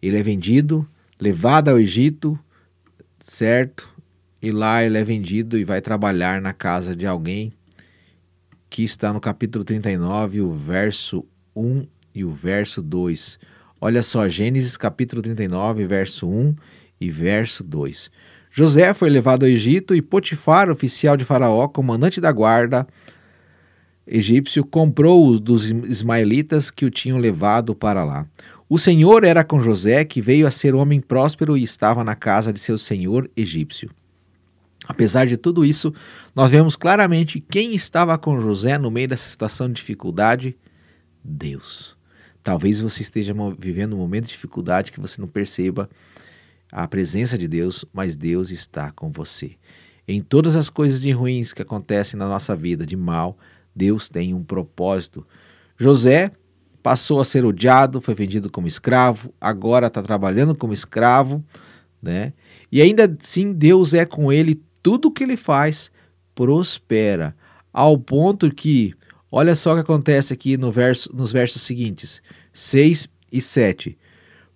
Ele 0.00 0.18
é 0.18 0.22
vendido, 0.22 0.88
levado 1.18 1.68
ao 1.68 1.78
Egito, 1.78 2.38
certo? 3.24 3.92
E 4.40 4.52
lá 4.52 4.84
ele 4.84 4.96
é 4.96 5.02
vendido 5.02 5.58
e 5.58 5.64
vai 5.64 5.80
trabalhar 5.80 6.40
na 6.40 6.52
casa 6.52 6.94
de 6.94 7.06
alguém 7.06 7.52
que 8.70 8.84
está 8.84 9.12
no 9.12 9.20
capítulo 9.20 9.64
39, 9.64 10.42
o 10.42 10.52
verso 10.52 11.24
1 11.54 11.86
e 12.16 12.24
o 12.24 12.30
verso 12.30 12.82
2. 12.82 13.38
Olha 13.80 14.02
só, 14.02 14.28
Gênesis 14.28 14.76
capítulo 14.76 15.22
39, 15.22 15.86
verso 15.86 16.28
1 16.28 16.56
e 17.00 17.10
verso 17.10 17.62
2. 17.62 18.10
José 18.50 18.92
foi 18.94 19.10
levado 19.10 19.44
ao 19.44 19.48
Egito 19.50 19.94
e 19.94 20.02
Potifar, 20.02 20.70
oficial 20.70 21.16
de 21.16 21.24
Faraó, 21.24 21.68
comandante 21.68 22.20
da 22.20 22.32
guarda 22.32 22.86
egípcio, 24.06 24.64
comprou-o 24.64 25.40
dos 25.40 25.70
ismaelitas 25.70 26.70
que 26.70 26.84
o 26.84 26.90
tinham 26.90 27.18
levado 27.18 27.74
para 27.74 28.04
lá. 28.04 28.26
O 28.68 28.78
Senhor 28.78 29.24
era 29.24 29.44
com 29.44 29.60
José, 29.60 30.04
que 30.04 30.20
veio 30.20 30.46
a 30.46 30.50
ser 30.50 30.74
homem 30.74 31.00
próspero 31.00 31.56
e 31.56 31.62
estava 31.62 32.04
na 32.04 32.14
casa 32.14 32.52
de 32.52 32.60
seu 32.60 32.78
senhor 32.78 33.30
egípcio. 33.36 33.90
Apesar 34.88 35.26
de 35.26 35.36
tudo 35.36 35.64
isso, 35.64 35.92
nós 36.34 36.50
vemos 36.50 36.76
claramente 36.76 37.40
quem 37.40 37.74
estava 37.74 38.16
com 38.16 38.40
José 38.40 38.78
no 38.78 38.90
meio 38.90 39.08
dessa 39.08 39.28
situação 39.28 39.68
de 39.68 39.74
dificuldade: 39.74 40.56
Deus. 41.24 41.95
Talvez 42.46 42.80
você 42.80 43.02
esteja 43.02 43.34
vivendo 43.58 43.94
um 43.94 43.98
momento 43.98 44.26
de 44.26 44.30
dificuldade 44.30 44.92
que 44.92 45.00
você 45.00 45.20
não 45.20 45.26
perceba 45.26 45.90
a 46.70 46.86
presença 46.86 47.36
de 47.36 47.48
Deus, 47.48 47.84
mas 47.92 48.14
Deus 48.14 48.52
está 48.52 48.92
com 48.92 49.10
você. 49.10 49.56
Em 50.06 50.22
todas 50.22 50.54
as 50.54 50.70
coisas 50.70 51.00
de 51.00 51.10
ruins 51.10 51.52
que 51.52 51.60
acontecem 51.60 52.16
na 52.16 52.28
nossa 52.28 52.54
vida, 52.54 52.86
de 52.86 52.96
mal, 52.96 53.36
Deus 53.74 54.08
tem 54.08 54.32
um 54.32 54.44
propósito. 54.44 55.26
José 55.76 56.30
passou 56.84 57.20
a 57.20 57.24
ser 57.24 57.44
odiado, 57.44 58.00
foi 58.00 58.14
vendido 58.14 58.48
como 58.48 58.68
escravo, 58.68 59.34
agora 59.40 59.88
está 59.88 60.00
trabalhando 60.00 60.54
como 60.54 60.72
escravo, 60.72 61.44
né? 62.00 62.32
E 62.70 62.80
ainda 62.80 63.12
assim 63.20 63.52
Deus 63.52 63.92
é 63.92 64.04
com 64.04 64.32
ele, 64.32 64.62
tudo 64.84 65.10
que 65.10 65.24
ele 65.24 65.36
faz 65.36 65.90
prospera, 66.32 67.34
ao 67.72 67.98
ponto 67.98 68.54
que, 68.54 68.94
olha 69.36 69.54
só 69.54 69.72
o 69.72 69.74
que 69.74 69.82
acontece 69.82 70.32
aqui 70.32 70.56
no 70.56 70.70
verso, 70.70 71.14
nos 71.14 71.30
versos 71.30 71.60
seguintes, 71.60 72.22
6 72.54 73.06
e 73.30 73.38
7. 73.38 73.98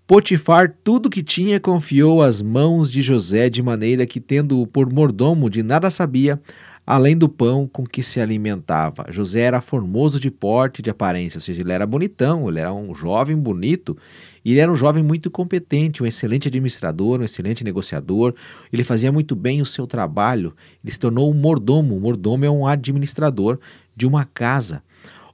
Potifar 0.07 0.75
tudo 0.83 1.11
que 1.11 1.23
tinha 1.23 1.61
confiou 1.61 2.23
às 2.23 2.41
mãos 2.41 2.91
de 2.91 3.03
José, 3.03 3.51
de 3.51 3.63
maneira 3.63 4.07
que, 4.07 4.19
tendo-o 4.19 4.67
por 4.67 4.91
mordomo, 4.91 5.51
de 5.51 5.63
nada 5.63 5.91
sabia, 5.91 6.41
além 6.91 7.17
do 7.17 7.29
pão 7.29 7.69
com 7.73 7.87
que 7.87 8.03
se 8.03 8.21
alimentava. 8.21 9.07
José 9.11 9.43
era 9.43 9.61
formoso 9.61 10.19
de 10.19 10.29
porte 10.29 10.81
e 10.81 10.83
de 10.83 10.91
aparência, 10.91 11.39
ou 11.39 11.41
seja, 11.41 11.61
ele 11.61 11.71
era 11.71 11.87
bonitão, 11.87 12.49
ele 12.49 12.59
era 12.59 12.75
um 12.75 12.93
jovem 12.93 13.37
bonito, 13.37 13.97
e 14.45 14.51
ele 14.51 14.59
era 14.59 14.73
um 14.73 14.75
jovem 14.75 15.01
muito 15.01 15.31
competente, 15.31 16.03
um 16.03 16.07
excelente 16.07 16.49
administrador, 16.49 17.21
um 17.21 17.23
excelente 17.23 17.63
negociador, 17.63 18.35
ele 18.73 18.83
fazia 18.83 19.13
muito 19.13 19.37
bem 19.37 19.63
o 19.63 19.67
seu 19.67 19.87
trabalho, 19.87 20.53
ele 20.83 20.93
se 20.93 20.99
tornou 20.99 21.31
um 21.31 21.35
mordomo, 21.35 21.97
o 21.97 22.01
mordomo 22.01 22.45
é 22.45 22.51
um 22.51 22.67
administrador 22.67 23.61
de 23.95 24.05
uma 24.05 24.25
casa. 24.25 24.83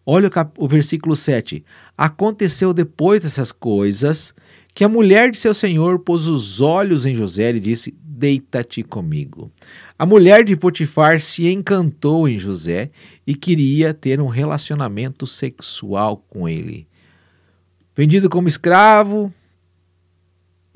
Olha 0.05 0.29
o, 0.29 0.65
o 0.65 0.69
versículo 0.69 1.17
7. 1.17 1.65
Aconteceu 1.97 2.75
depois 2.75 3.23
dessas 3.23 3.51
coisas 3.51 4.35
que 4.75 4.85
a 4.85 4.89
mulher 4.91 5.31
de 5.31 5.39
seu 5.39 5.55
senhor 5.55 6.01
pôs 6.01 6.27
os 6.27 6.61
olhos 6.61 7.07
em 7.07 7.15
José 7.15 7.51
e 7.55 7.61
disse: 7.61 7.95
Deita-te 7.99 8.83
comigo. 8.83 9.51
A 9.99 10.05
mulher 10.05 10.45
de 10.45 10.55
Potifar 10.55 11.21
se 11.23 11.49
encantou 11.49 12.29
em 12.29 12.39
José 12.39 12.91
e 13.27 13.35
queria 13.35 13.95
ter 13.95 14.21
um 14.21 14.27
relacionamento 14.27 15.27
sexual 15.27 16.19
com 16.29 16.47
ele. 16.47 16.87
Vendido 17.95 18.29
como 18.29 18.47
escravo, 18.47 19.33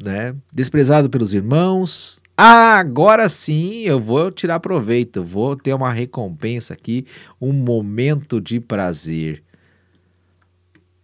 né, 0.02 0.34
desprezado 0.50 1.10
pelos 1.10 1.34
irmãos. 1.34 2.22
Ah, 2.34 2.78
agora 2.78 3.28
sim 3.28 3.82
eu 3.82 4.00
vou 4.00 4.30
tirar 4.30 4.58
proveito, 4.58 5.22
vou 5.22 5.54
ter 5.54 5.74
uma 5.74 5.92
recompensa 5.92 6.72
aqui, 6.72 7.04
um 7.38 7.52
momento 7.52 8.40
de 8.40 8.58
prazer. 8.58 9.42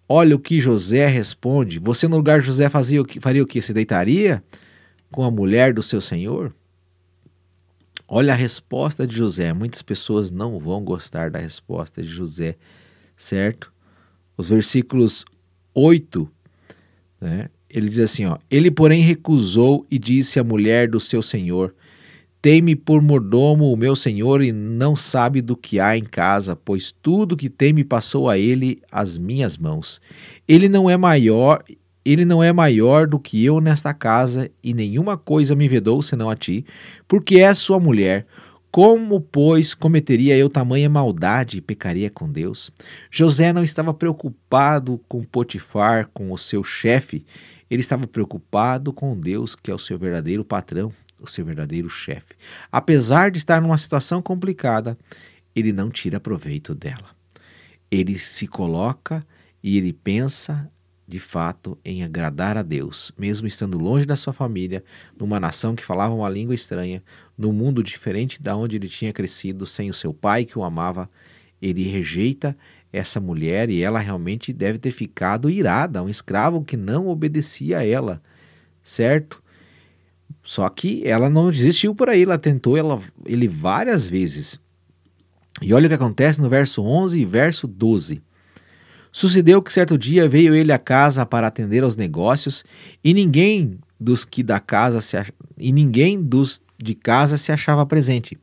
Olha 0.08 0.34
o 0.34 0.38
que 0.38 0.58
José 0.58 1.06
responde. 1.06 1.78
Você 1.78 2.08
no 2.08 2.16
lugar 2.16 2.40
de 2.40 2.46
José 2.46 2.70
fazia 2.70 3.02
o 3.02 3.04
que, 3.04 3.20
faria 3.20 3.42
o 3.42 3.46
que? 3.46 3.60
Se 3.60 3.74
deitaria 3.74 4.42
com 5.12 5.22
a 5.22 5.30
mulher 5.30 5.74
do 5.74 5.82
seu 5.82 6.00
senhor? 6.00 6.54
Olha 8.08 8.32
a 8.32 8.36
resposta 8.36 9.06
de 9.06 9.16
José. 9.16 9.52
Muitas 9.52 9.82
pessoas 9.82 10.30
não 10.30 10.58
vão 10.58 10.82
gostar 10.84 11.30
da 11.30 11.38
resposta 11.38 12.02
de 12.02 12.08
José, 12.08 12.56
certo? 13.16 13.72
Os 14.36 14.48
versículos 14.48 15.24
8, 15.74 16.30
né? 17.20 17.48
Ele 17.68 17.88
diz 17.88 17.98
assim, 17.98 18.24
ó: 18.26 18.38
Ele, 18.50 18.70
porém, 18.70 19.02
recusou 19.02 19.84
e 19.90 19.98
disse 19.98 20.38
à 20.38 20.44
mulher 20.44 20.88
do 20.88 21.00
seu 21.00 21.20
senhor: 21.20 21.74
Teme 22.40 22.76
por 22.76 23.02
mordomo 23.02 23.72
o 23.72 23.76
meu 23.76 23.96
senhor 23.96 24.40
e 24.40 24.52
não 24.52 24.94
sabe 24.94 25.42
do 25.42 25.56
que 25.56 25.80
há 25.80 25.96
em 25.96 26.04
casa, 26.04 26.54
pois 26.54 26.92
tudo 26.92 27.36
que 27.36 27.50
tem 27.50 27.72
me 27.72 27.82
passou 27.82 28.30
a 28.30 28.38
ele 28.38 28.80
as 28.90 29.18
minhas 29.18 29.58
mãos. 29.58 30.00
Ele 30.46 30.68
não 30.68 30.88
é 30.88 30.96
maior, 30.96 31.64
ele 32.06 32.24
não 32.24 32.40
é 32.40 32.52
maior 32.52 33.08
do 33.08 33.18
que 33.18 33.44
eu 33.44 33.60
nesta 33.60 33.92
casa, 33.92 34.48
e 34.62 34.72
nenhuma 34.72 35.18
coisa 35.18 35.56
me 35.56 35.66
vedou 35.66 36.00
senão 36.00 36.30
a 36.30 36.36
ti, 36.36 36.64
porque 37.08 37.40
és 37.40 37.58
sua 37.58 37.80
mulher. 37.80 38.24
Como, 38.70 39.20
pois, 39.20 39.74
cometeria 39.74 40.36
eu 40.36 40.48
tamanha 40.48 40.88
maldade 40.88 41.58
e 41.58 41.60
pecaria 41.60 42.08
com 42.08 42.30
Deus? 42.30 42.70
José 43.10 43.52
não 43.52 43.64
estava 43.64 43.92
preocupado 43.92 45.00
com 45.08 45.24
Potifar, 45.24 46.08
com 46.14 46.30
o 46.30 46.38
seu 46.38 46.62
chefe, 46.62 47.24
ele 47.68 47.80
estava 47.80 48.06
preocupado 48.06 48.92
com 48.92 49.18
Deus, 49.18 49.56
que 49.56 49.70
é 49.70 49.74
o 49.74 49.78
seu 49.78 49.98
verdadeiro 49.98 50.44
patrão, 50.44 50.92
o 51.18 51.26
seu 51.26 51.44
verdadeiro 51.44 51.90
chefe. 51.90 52.34
Apesar 52.70 53.32
de 53.32 53.38
estar 53.38 53.60
numa 53.60 53.78
situação 53.78 54.22
complicada, 54.22 54.96
ele 55.56 55.72
não 55.72 55.90
tira 55.90 56.20
proveito 56.20 56.72
dela. 56.72 57.10
Ele 57.90 58.16
se 58.16 58.46
coloca 58.46 59.26
e 59.60 59.76
ele 59.76 59.92
pensa 59.92 60.70
de 61.06 61.18
fato 61.18 61.78
em 61.84 62.02
agradar 62.02 62.56
a 62.56 62.62
Deus, 62.62 63.12
mesmo 63.16 63.46
estando 63.46 63.78
longe 63.78 64.04
da 64.04 64.16
sua 64.16 64.32
família, 64.32 64.82
numa 65.18 65.38
nação 65.38 65.76
que 65.76 65.84
falava 65.84 66.14
uma 66.14 66.28
língua 66.28 66.54
estranha, 66.54 67.02
num 67.38 67.52
mundo 67.52 67.82
diferente 67.82 68.42
da 68.42 68.56
onde 68.56 68.76
ele 68.76 68.88
tinha 68.88 69.12
crescido, 69.12 69.64
sem 69.64 69.88
o 69.88 69.94
seu 69.94 70.12
pai 70.12 70.44
que 70.44 70.58
o 70.58 70.64
amava, 70.64 71.08
ele 71.62 71.84
rejeita 71.88 72.56
essa 72.92 73.20
mulher 73.20 73.70
e 73.70 73.82
ela 73.82 73.98
realmente 74.00 74.52
deve 74.52 74.78
ter 74.78 74.90
ficado 74.90 75.48
irada, 75.48 76.02
um 76.02 76.08
escravo 76.08 76.64
que 76.64 76.76
não 76.76 77.08
obedecia 77.08 77.78
a 77.78 77.86
ela, 77.86 78.20
certo? 78.82 79.42
Só 80.42 80.68
que 80.68 81.02
ela 81.06 81.28
não 81.28 81.50
desistiu 81.50 81.94
por 81.94 82.08
aí, 82.08 82.22
ela 82.22 82.38
tentou 82.38 82.76
ela, 82.76 83.00
ele 83.24 83.46
várias 83.46 84.06
vezes. 84.06 84.60
E 85.62 85.72
olha 85.72 85.86
o 85.86 85.88
que 85.88 85.94
acontece 85.94 86.40
no 86.40 86.48
verso 86.48 86.82
11 86.82 87.18
e 87.18 87.24
verso 87.24 87.66
12. 87.66 88.22
Sucedeu 89.16 89.62
que 89.62 89.72
certo 89.72 89.96
dia 89.96 90.28
veio 90.28 90.54
ele 90.54 90.70
à 90.70 90.78
casa 90.78 91.24
para 91.24 91.46
atender 91.46 91.82
aos 91.82 91.96
negócios, 91.96 92.62
e 93.02 93.14
ninguém 93.14 93.78
dos 93.98 94.26
que 94.26 94.42
da 94.42 94.60
casa 94.60 95.00
se 95.00 95.16
ach... 95.16 95.30
e 95.56 95.72
ninguém 95.72 96.22
dos 96.22 96.60
de 96.76 96.94
casa 96.94 97.38
se 97.38 97.50
achava 97.50 97.86
presente. 97.86 98.36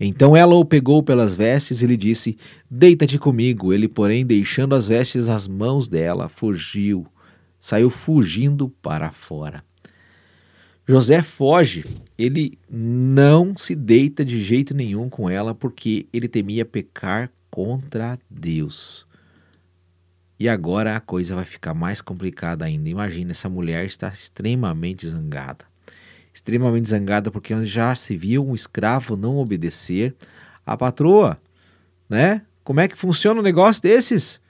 Então 0.00 0.36
ela 0.36 0.56
o 0.56 0.64
pegou 0.64 1.00
pelas 1.00 1.32
vestes 1.32 1.80
e 1.80 1.86
lhe 1.86 1.96
disse: 1.96 2.36
Deita-te 2.68 3.20
comigo. 3.20 3.72
Ele, 3.72 3.86
porém, 3.86 4.26
deixando 4.26 4.74
as 4.74 4.88
vestes 4.88 5.28
às 5.28 5.46
mãos 5.46 5.86
dela, 5.86 6.28
fugiu, 6.28 7.06
saiu 7.60 7.88
fugindo 7.88 8.68
para 8.82 9.12
fora. 9.12 9.62
José 10.88 11.22
foge, 11.22 11.86
ele 12.18 12.58
não 12.68 13.56
se 13.56 13.76
deita 13.76 14.24
de 14.24 14.42
jeito 14.42 14.74
nenhum 14.74 15.08
com 15.08 15.30
ela 15.30 15.54
porque 15.54 16.08
ele 16.12 16.26
temia 16.26 16.64
pecar 16.64 17.30
contra 17.48 18.18
Deus. 18.28 19.08
E 20.40 20.48
agora 20.48 20.96
a 20.96 21.00
coisa 21.00 21.34
vai 21.34 21.44
ficar 21.44 21.74
mais 21.74 22.00
complicada 22.00 22.64
ainda. 22.64 22.88
Imagina, 22.88 23.32
essa 23.32 23.46
mulher 23.46 23.84
está 23.84 24.08
extremamente 24.08 25.06
zangada. 25.06 25.66
Extremamente 26.32 26.88
zangada 26.88 27.30
porque 27.30 27.66
já 27.66 27.94
se 27.94 28.16
viu 28.16 28.48
um 28.48 28.54
escravo 28.54 29.18
não 29.18 29.36
obedecer 29.36 30.16
à 30.64 30.78
patroa, 30.78 31.38
né? 32.08 32.40
Como 32.64 32.80
é 32.80 32.88
que 32.88 32.96
funciona 32.96 33.38
um 33.38 33.42
negócio 33.42 33.82
desses? 33.82 34.40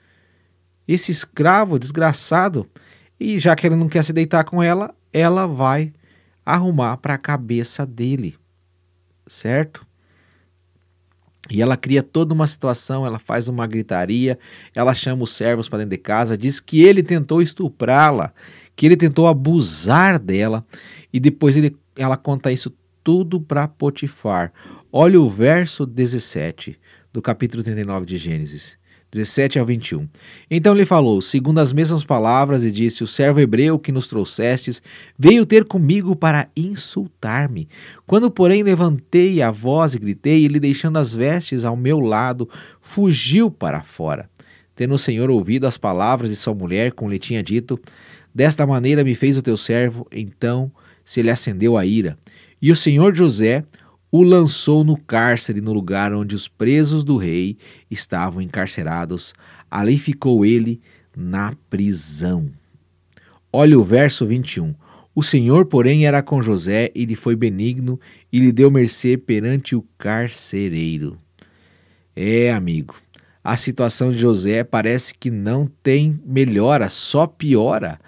Esse 0.87 1.11
escravo 1.11 1.77
desgraçado. 1.77 2.69
E 3.19 3.37
já 3.37 3.53
que 3.53 3.67
ele 3.67 3.75
não 3.75 3.89
quer 3.89 4.05
se 4.05 4.13
deitar 4.13 4.45
com 4.45 4.63
ela, 4.63 4.95
ela 5.11 5.45
vai 5.45 5.91
arrumar 6.45 6.95
para 6.97 7.15
a 7.15 7.17
cabeça 7.17 7.85
dele, 7.85 8.37
certo? 9.27 9.85
E 11.49 11.61
ela 11.61 11.75
cria 11.75 12.03
toda 12.03 12.33
uma 12.33 12.45
situação, 12.45 13.05
ela 13.05 13.17
faz 13.17 13.47
uma 13.47 13.65
gritaria, 13.65 14.37
ela 14.75 14.93
chama 14.93 15.23
os 15.23 15.31
servos 15.31 15.67
para 15.67 15.79
dentro 15.79 15.91
de 15.91 15.97
casa, 15.97 16.37
diz 16.37 16.59
que 16.59 16.83
ele 16.83 17.01
tentou 17.01 17.41
estuprá-la, 17.41 18.31
que 18.75 18.85
ele 18.85 18.95
tentou 18.95 19.27
abusar 19.27 20.19
dela, 20.19 20.65
e 21.11 21.19
depois 21.19 21.57
ele, 21.57 21.75
ela 21.95 22.15
conta 22.15 22.51
isso 22.51 22.71
tudo 23.03 23.41
para 23.41 23.67
Potifar. 23.67 24.53
Olha 24.91 25.19
o 25.19 25.29
verso 25.29 25.85
17 25.85 26.77
do 27.11 27.21
capítulo 27.21 27.63
39 27.63 28.05
de 28.05 28.17
Gênesis. 28.17 28.77
17 29.11 29.59
ao 29.59 29.65
21. 29.65 30.07
Então 30.49 30.73
lhe 30.73 30.85
falou, 30.85 31.21
segundo 31.21 31.59
as 31.59 31.73
mesmas 31.73 32.03
palavras, 32.03 32.63
e 32.63 32.71
disse: 32.71 33.03
O 33.03 33.07
servo 33.07 33.41
hebreu 33.41 33.77
que 33.77 33.91
nos 33.91 34.07
trouxestes 34.07 34.81
veio 35.19 35.45
ter 35.45 35.65
comigo 35.65 36.15
para 36.15 36.47
insultar-me. 36.55 37.67
Quando, 38.07 38.31
porém, 38.31 38.63
levantei 38.63 39.41
a 39.41 39.51
voz 39.51 39.93
e 39.93 39.99
gritei, 39.99 40.45
ele, 40.45 40.59
deixando 40.59 40.97
as 40.97 41.13
vestes 41.13 41.65
ao 41.65 41.75
meu 41.75 41.99
lado, 41.99 42.49
fugiu 42.79 43.51
para 43.51 43.83
fora. 43.83 44.29
Tendo 44.75 44.93
o 44.93 44.97
Senhor 44.97 45.29
ouvido 45.29 45.67
as 45.67 45.77
palavras 45.77 46.29
de 46.29 46.35
sua 46.37 46.55
mulher, 46.55 46.93
como 46.93 47.11
lhe 47.11 47.19
tinha 47.19 47.43
dito, 47.43 47.77
desta 48.33 48.65
maneira 48.65 49.03
me 49.03 49.13
fez 49.13 49.35
o 49.35 49.41
teu 49.41 49.57
servo, 49.57 50.07
então 50.09 50.71
se 51.03 51.21
lhe 51.21 51.29
acendeu 51.29 51.77
a 51.77 51.85
ira. 51.85 52.17
E 52.61 52.71
o 52.71 52.75
Senhor 52.75 53.13
José 53.13 53.65
o 54.11 54.23
lançou 54.23 54.83
no 54.83 54.97
cárcere 54.97 55.61
no 55.61 55.71
lugar 55.71 56.13
onde 56.13 56.35
os 56.35 56.47
presos 56.47 57.03
do 57.03 57.15
rei 57.15 57.57
estavam 57.89 58.41
encarcerados. 58.41 59.33
Ali 59.69 59.97
ficou 59.97 60.45
ele 60.45 60.81
na 61.15 61.53
prisão. 61.69 62.49
Olha 63.53 63.79
o 63.79 63.83
verso 63.83 64.25
21. 64.25 64.75
O 65.15 65.23
Senhor, 65.23 65.65
porém, 65.65 66.05
era 66.05 66.21
com 66.21 66.41
José 66.41 66.91
e 66.93 67.05
lhe 67.05 67.15
foi 67.15 67.35
benigno 67.35 67.99
e 68.31 68.39
lhe 68.39 68.51
deu 68.51 68.69
mercê 68.69 69.17
perante 69.17 69.75
o 69.75 69.85
carcereiro. 69.97 71.17
É, 72.13 72.51
amigo, 72.51 72.95
a 73.43 73.55
situação 73.55 74.11
de 74.11 74.17
José 74.17 74.63
parece 74.63 75.13
que 75.13 75.31
não 75.31 75.69
tem 75.81 76.19
melhora, 76.25 76.89
só 76.89 77.25
piora. 77.25 77.99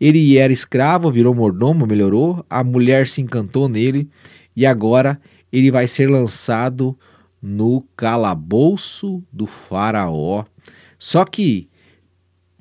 Ele 0.00 0.36
era 0.36 0.52
escravo, 0.52 1.10
virou 1.10 1.34
mordomo, 1.34 1.86
melhorou, 1.86 2.44
a 2.50 2.64
mulher 2.64 3.06
se 3.06 3.20
encantou 3.20 3.68
nele 3.68 4.08
e 4.56 4.66
agora 4.66 5.20
ele 5.52 5.70
vai 5.70 5.86
ser 5.86 6.08
lançado 6.08 6.98
no 7.40 7.82
calabouço 7.96 9.22
do 9.32 9.46
Faraó. 9.46 10.44
Só 10.98 11.24
que 11.24 11.68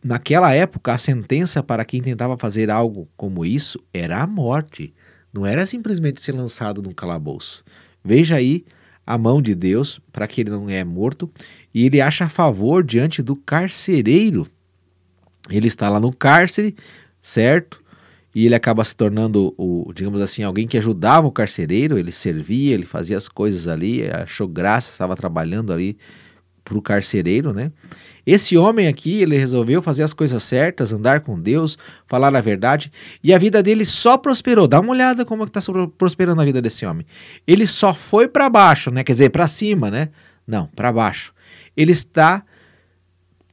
naquela 0.04 0.54
época, 0.54 0.94
a 0.94 0.98
sentença 0.98 1.62
para 1.62 1.86
quem 1.86 2.02
tentava 2.02 2.38
fazer 2.38 2.70
algo 2.70 3.08
como 3.16 3.46
isso 3.46 3.80
era 3.94 4.22
a 4.22 4.28
morte. 4.28 4.94
Não 5.32 5.46
era 5.46 5.66
simplesmente 5.66 6.22
ser 6.22 6.34
lançado 6.34 6.82
num 6.82 6.92
calabouço. 6.92 7.64
Veja 8.04 8.36
aí 8.36 8.66
a 9.06 9.18
mão 9.18 9.42
de 9.42 9.56
Deus 9.56 10.00
para 10.12 10.28
que 10.28 10.42
ele 10.42 10.50
não 10.50 10.70
é 10.70 10.84
morto 10.84 11.30
e 11.74 11.86
ele 11.86 12.02
acha 12.02 12.28
favor 12.28 12.84
diante 12.84 13.22
do 13.22 13.36
carcereiro. 13.36 14.48
Ele 15.50 15.68
está 15.68 15.90
lá 15.90 16.00
no 16.00 16.14
cárcere, 16.14 16.76
certo? 17.22 17.81
E 18.34 18.46
ele 18.46 18.56
acaba 18.56 18.84
se 18.84 18.96
tornando 18.96 19.54
o, 19.58 19.92
digamos 19.94 20.22
assim, 20.22 20.44
alguém 20.44 20.68
que 20.68 20.78
ajudava 20.78 21.28
o 21.28 21.32
carcereiro, 21.32 21.98
ele 21.98 22.12
servia, 22.12 22.74
ele 22.74 22.86
fazia 22.86 23.18
as 23.18 23.28
coisas 23.28 23.68
ali, 23.68 24.10
achou 24.10 24.48
graça, 24.48 24.92
estava 24.92 25.16
trabalhando 25.16 25.74
ali 25.74 25.98
para 26.64 26.78
o 26.78 26.82
carcereiro, 26.82 27.54
né? 27.54 27.72
Esse 28.26 28.56
homem 28.56 28.88
aqui, 28.88 29.22
ele 29.22 29.36
resolveu 29.36 29.82
fazer 29.82 30.04
as 30.04 30.14
coisas 30.14 30.44
certas, 30.44 30.94
andar 30.94 31.22
com 31.22 31.40
Deus, 31.40 31.78
falar 32.08 32.34
a 32.36 32.42
verdade, 32.42 32.92
e 33.24 33.34
a 33.34 33.38
vida 33.38 33.64
dele 33.64 33.84
só 33.84 34.18
prosperou. 34.18 34.68
Dá 34.68 34.80
uma 34.80 34.92
olhada 34.92 35.26
como 35.26 35.44
está 35.44 35.60
prosperando 35.98 36.42
a 36.42 36.46
vida 36.46 36.62
desse 36.62 36.86
homem. 36.86 37.06
Ele 37.48 37.66
só 37.66 37.94
foi 37.94 38.28
para 38.28 38.50
baixo, 38.50 38.92
né? 38.92 39.04
Quer 39.04 39.14
dizer, 39.14 39.30
para 39.32 39.48
cima, 39.48 39.90
né? 39.90 40.10
Não, 40.46 40.68
para 40.68 40.94
baixo. 40.94 41.34
Ele 41.76 41.92
está 41.92 42.44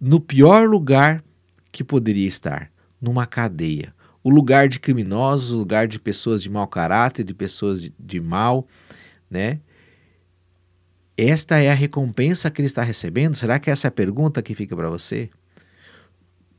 no 0.00 0.20
pior 0.20 0.68
lugar 0.68 1.24
que 1.72 1.82
poderia 1.82 2.28
estar, 2.28 2.70
numa 3.00 3.26
cadeia. 3.26 3.94
O 4.28 4.30
lugar 4.30 4.68
de 4.68 4.78
criminosos, 4.78 5.52
o 5.52 5.56
lugar 5.56 5.88
de 5.88 5.98
pessoas 5.98 6.42
de 6.42 6.50
mau 6.50 6.66
caráter, 6.66 7.24
de 7.24 7.32
pessoas 7.32 7.80
de, 7.80 7.94
de 7.98 8.20
mal, 8.20 8.68
né? 9.30 9.58
Esta 11.16 11.56
é 11.56 11.70
a 11.70 11.74
recompensa 11.74 12.50
que 12.50 12.60
ele 12.60 12.66
está 12.66 12.82
recebendo? 12.82 13.34
Será 13.34 13.58
que 13.58 13.70
essa 13.70 13.86
é 13.86 13.88
a 13.88 13.90
pergunta 13.90 14.42
que 14.42 14.54
fica 14.54 14.76
para 14.76 14.90
você? 14.90 15.30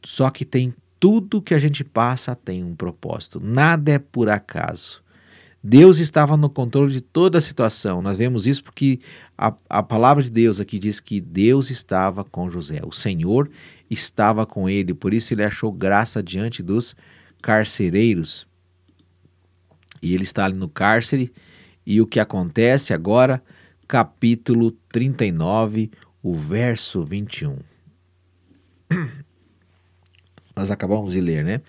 Só 0.03 0.31
que 0.31 0.43
tem 0.43 0.73
tudo 0.99 1.43
que 1.43 1.53
a 1.53 1.59
gente 1.59 1.83
passa 1.83 2.35
tem 2.35 2.63
um 2.63 2.75
propósito, 2.75 3.39
nada 3.39 3.91
é 3.91 3.99
por 3.99 4.29
acaso. 4.29 5.03
Deus 5.63 5.99
estava 5.99 6.35
no 6.35 6.49
controle 6.49 6.91
de 6.91 7.01
toda 7.01 7.37
a 7.37 7.41
situação. 7.41 8.01
Nós 8.01 8.17
vemos 8.17 8.47
isso 8.47 8.63
porque 8.63 8.99
a, 9.37 9.53
a 9.69 9.83
palavra 9.83 10.23
de 10.23 10.31
Deus 10.31 10.59
aqui 10.59 10.79
diz 10.79 10.99
que 10.99 11.21
Deus 11.21 11.69
estava 11.69 12.23
com 12.23 12.49
José, 12.49 12.81
o 12.83 12.91
Senhor 12.91 13.47
estava 13.91 14.43
com 14.43 14.67
ele, 14.67 14.91
por 14.95 15.13
isso 15.13 15.35
ele 15.35 15.43
achou 15.43 15.71
graça 15.71 16.23
diante 16.23 16.63
dos 16.63 16.95
carcereiros. 17.41 18.47
E 20.01 20.13
ele 20.13 20.23
está 20.23 20.45
ali 20.45 20.55
no 20.55 20.69
cárcere, 20.69 21.31
e 21.85 22.01
o 22.01 22.07
que 22.07 22.19
acontece 22.19 22.93
agora? 22.93 23.43
capítulo 23.89 24.71
39, 24.91 25.89
o 26.21 26.35
verso 26.35 27.03
21. 27.03 27.57
Nós 30.55 30.69
acabamos 30.69 31.13
de 31.13 31.21
ler, 31.21 31.43
né? 31.43 31.61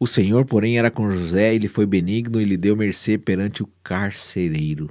O 0.00 0.04
Senhor, 0.04 0.44
porém, 0.44 0.76
era 0.78 0.90
com 0.90 1.08
José, 1.08 1.54
ele 1.54 1.68
foi 1.68 1.86
benigno 1.86 2.40
e 2.40 2.44
lhe 2.44 2.56
deu 2.56 2.76
mercê 2.76 3.16
perante 3.16 3.62
o 3.62 3.68
carcereiro. 3.84 4.90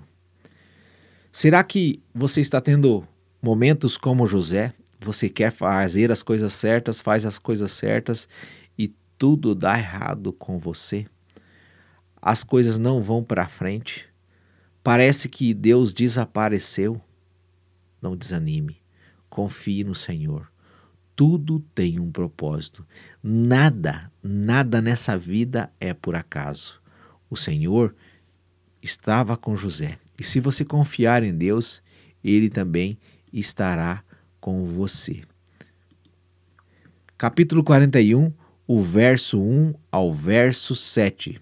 Será 1.33 1.61
que 1.65 2.01
você 2.15 2.39
está 2.39 2.61
tendo 2.61 3.05
momentos 3.41 3.97
como 3.97 4.25
José? 4.25 4.73
Você 5.01 5.27
quer 5.27 5.51
fazer 5.51 6.13
as 6.13 6.23
coisas 6.23 6.53
certas, 6.53 7.01
faz 7.01 7.25
as 7.25 7.37
coisas 7.37 7.73
certas 7.73 8.25
tudo 9.17 9.55
dá 9.55 9.77
errado 9.77 10.31
com 10.31 10.59
você? 10.59 11.05
As 12.21 12.43
coisas 12.43 12.77
não 12.77 13.01
vão 13.01 13.23
para 13.23 13.47
frente? 13.47 14.07
Parece 14.83 15.27
que 15.27 15.53
Deus 15.53 15.93
desapareceu. 15.93 17.01
Não 18.01 18.15
desanime. 18.15 18.81
Confie 19.29 19.83
no 19.83 19.95
Senhor. 19.95 20.51
Tudo 21.15 21.59
tem 21.73 21.99
um 21.99 22.11
propósito. 22.11 22.85
Nada, 23.23 24.11
nada 24.21 24.81
nessa 24.81 25.17
vida 25.17 25.71
é 25.79 25.93
por 25.93 26.15
acaso. 26.15 26.81
O 27.29 27.35
Senhor 27.35 27.95
estava 28.81 29.35
com 29.35 29.55
José. 29.55 29.97
E 30.19 30.23
se 30.23 30.39
você 30.39 30.63
confiar 30.63 31.23
em 31.23 31.35
Deus, 31.35 31.81
ele 32.23 32.49
também 32.49 32.97
estará 33.33 34.03
com 34.39 34.65
você. 34.65 35.23
Capítulo 37.17 37.63
41, 37.63 38.31
o 38.67 38.81
verso 38.81 39.41
1 39.41 39.73
ao 39.89 40.13
verso 40.13 40.75
7. 40.75 41.41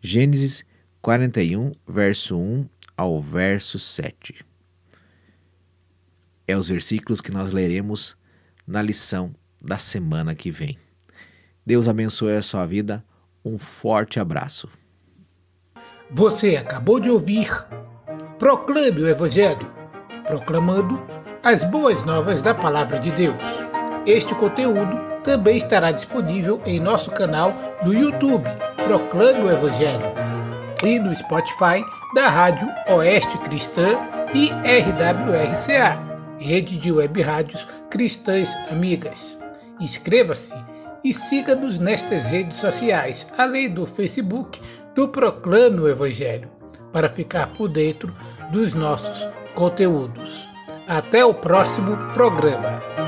Gênesis 0.00 0.64
41, 1.02 1.72
verso 1.86 2.38
1 2.38 2.66
ao 2.96 3.20
verso 3.20 3.78
7. 3.78 4.42
É 6.48 6.56
os 6.56 6.68
versículos 6.68 7.20
que 7.20 7.30
nós 7.30 7.52
leremos 7.52 8.16
na 8.66 8.80
lição 8.80 9.34
da 9.62 9.76
semana 9.76 10.34
que 10.34 10.50
vem. 10.50 10.78
Deus 11.64 11.86
abençoe 11.86 12.36
a 12.36 12.42
sua 12.42 12.66
vida. 12.66 13.04
Um 13.44 13.58
forte 13.58 14.18
abraço. 14.18 14.68
Você 16.10 16.56
acabou 16.56 16.98
de 16.98 17.10
ouvir 17.10 17.48
Proclame 18.38 19.02
o 19.02 19.08
Evangelho, 19.08 19.70
proclamando 20.26 21.00
as 21.42 21.62
boas 21.64 22.04
novas 22.04 22.42
da 22.42 22.52
Palavra 22.52 22.98
de 22.98 23.10
Deus. 23.12 23.42
Este 24.04 24.34
conteúdo 24.34 25.11
também 25.22 25.56
estará 25.56 25.90
disponível 25.92 26.60
em 26.66 26.80
nosso 26.80 27.10
canal 27.10 27.54
do 27.82 27.92
YouTube, 27.92 28.48
Proclame 28.84 29.44
o 29.44 29.50
Evangelho, 29.50 30.12
e 30.84 30.98
no 30.98 31.14
Spotify 31.14 31.84
da 32.14 32.28
Rádio 32.28 32.68
Oeste 32.88 33.38
Cristã 33.38 33.98
e 34.34 34.50
RWRCA, 34.50 35.98
Rede 36.38 36.76
de 36.76 36.90
Web 36.90 37.22
Rádios 37.22 37.66
Cristãs 37.88 38.54
Amigas. 38.70 39.38
Inscreva-se 39.80 40.54
e 41.04 41.12
siga-nos 41.12 41.78
nestas 41.78 42.26
redes 42.26 42.58
sociais, 42.58 43.26
além 43.36 43.70
do 43.70 43.86
Facebook 43.86 44.60
do 44.94 45.08
Proclame 45.08 45.80
o 45.80 45.88
Evangelho, 45.88 46.48
para 46.92 47.08
ficar 47.08 47.48
por 47.48 47.68
dentro 47.68 48.12
dos 48.50 48.74
nossos 48.74 49.28
conteúdos. 49.54 50.48
Até 50.86 51.24
o 51.24 51.32
próximo 51.32 51.96
programa. 52.12 53.01